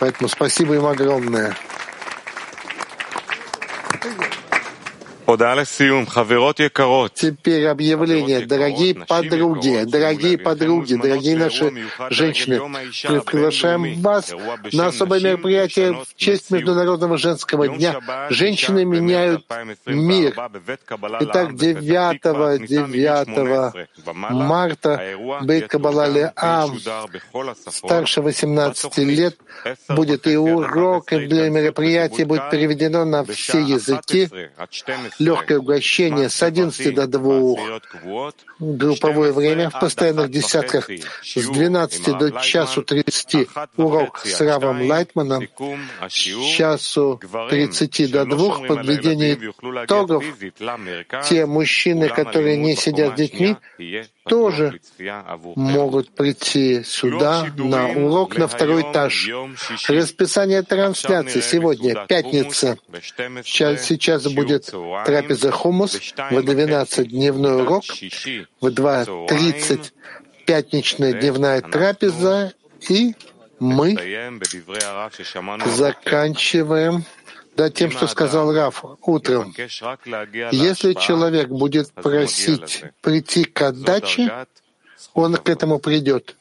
[0.00, 1.54] Поэтому спасибо им огромное.
[7.14, 8.46] Теперь объявление.
[8.46, 11.72] Дорогие подруги, дорогие подруги, дорогие наши
[12.10, 12.60] женщины,
[13.08, 14.34] мы приглашаем вас
[14.72, 18.00] на особое мероприятие в честь Международного женского дня.
[18.30, 19.44] Женщины меняют
[19.86, 20.34] мир.
[21.20, 23.90] Итак, 9, 9
[24.32, 26.76] марта Бейт Кабалали Ам,
[27.70, 29.36] старше 18 лет,
[29.88, 34.28] будет и урок, и для мероприятия будет переведено на все языки
[35.20, 37.80] легкое угощение с 11 до 2,
[38.58, 40.90] групповое время в постоянных десятках
[41.22, 45.46] с 12 до часу 30 урок с Равом Лайтманом,
[46.08, 49.34] с часу 30 до 2 подведение
[49.84, 50.24] итогов.
[51.28, 53.56] Те мужчины, которые не сидят с детьми,
[54.24, 54.80] тоже
[55.56, 59.30] могут прийти сюда на урок на второй этаж.
[59.88, 62.78] Расписание трансляции сегодня, пятница.
[63.44, 64.72] Сейчас, сейчас будет
[65.06, 65.98] трапеза хумус,
[66.30, 67.84] в 12 дневной урок,
[68.60, 69.92] в 2.30
[70.46, 72.52] пятничная дневная трапеза,
[72.88, 73.14] и
[73.60, 73.94] мы
[75.66, 77.04] заканчиваем
[77.55, 79.53] да, тем, что сказал Раф утром.
[80.51, 84.47] Если человек будет просить прийти к отдаче,
[85.13, 86.35] он к этому придет.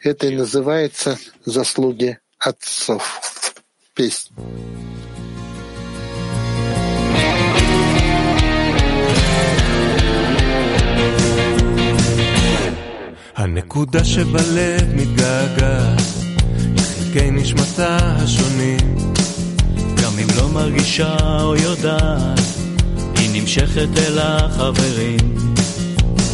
[0.00, 3.20] Это и называется заслуги отцов.
[3.94, 4.36] Песня.
[13.36, 16.00] הנקודה שבלב מתגעגעת
[16.76, 19.09] לחלקי נשמתה השונים גם אם לא
[20.53, 22.39] מרגישה או יודעת
[23.17, 25.35] היא נמשכת אל החברים.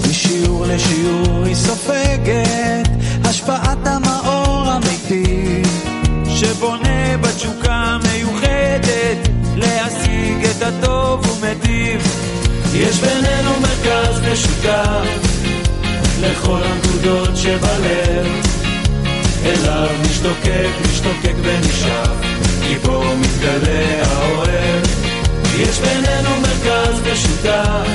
[0.09, 2.88] משיעור לשיעור היא סופגת
[3.24, 5.61] השפעת המאור אמיתי
[6.30, 12.01] שבונה בתשוקה מיוחדת להשיג את הטוב ומטיב.
[12.74, 15.07] יש בינינו מרכז משותף
[16.22, 18.26] לכל הנקודות שבלב
[19.45, 22.27] אליו משתוקק, משתוקק ונשאר
[22.68, 24.84] כי בו מתגלה האוהב
[25.59, 27.88] יש בינינו מרכז משותף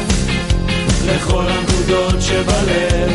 [1.06, 3.12] לכל הנקודות שבלב.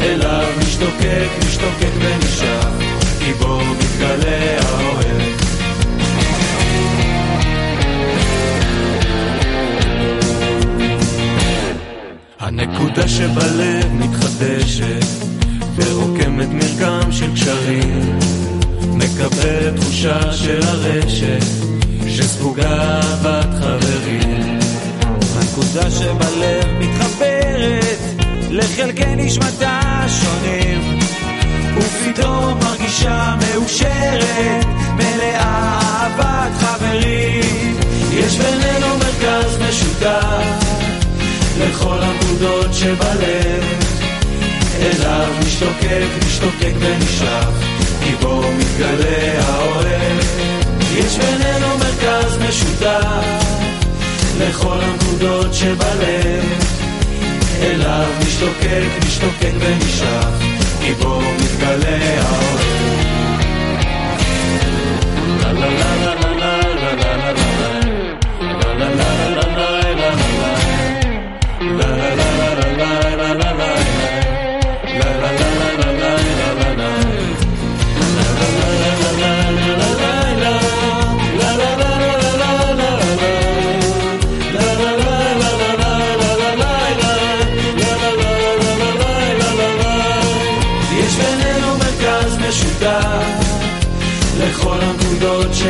[0.00, 2.70] אליו משתוקק, משתוקק ונשאר
[3.18, 5.22] כי בו מתגלה האוהב
[12.40, 15.04] הנקודה שבלב מתחדשת
[15.76, 18.18] ורוקמת מרקם של קשרים
[18.94, 21.44] מקבלת תחושה של הרשת
[22.08, 24.58] שספוגה אהבת חברים.
[25.36, 27.98] הנקודה שבלב מתחברת
[28.50, 30.98] לחלקי נשמתה השונים
[31.76, 37.76] ופתאום מרגישה מאושרת מלאה אהבת חברים.
[38.12, 40.64] יש בינינו מרכז משותף
[41.58, 43.64] לכל הנקודות שבלב.
[44.80, 47.73] אליו משתוקק, משתוקק ונשאף
[48.04, 50.20] כי בו מתגלה האוהב
[50.94, 53.44] יש בינינו מרכז משותף
[54.38, 56.44] לכל הנקודות שבלב.
[57.62, 60.34] אליו משתוקק, משתוקק ונשאף
[60.80, 62.83] כי בו מתגלה האוהב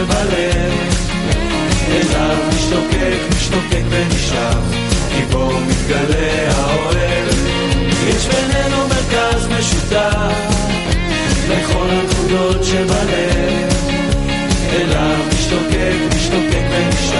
[0.05, 0.73] שבלב,
[1.89, 4.75] אליו משתוקק, משתוקק ונשאב,
[5.17, 7.29] גיבור מתגלה האוהב.
[8.09, 10.35] יש בינינו מרכז משותף,
[11.49, 13.73] לכל הנקודות שבלב,
[14.73, 17.14] אליו משתוקק, משתוקק ונשאב.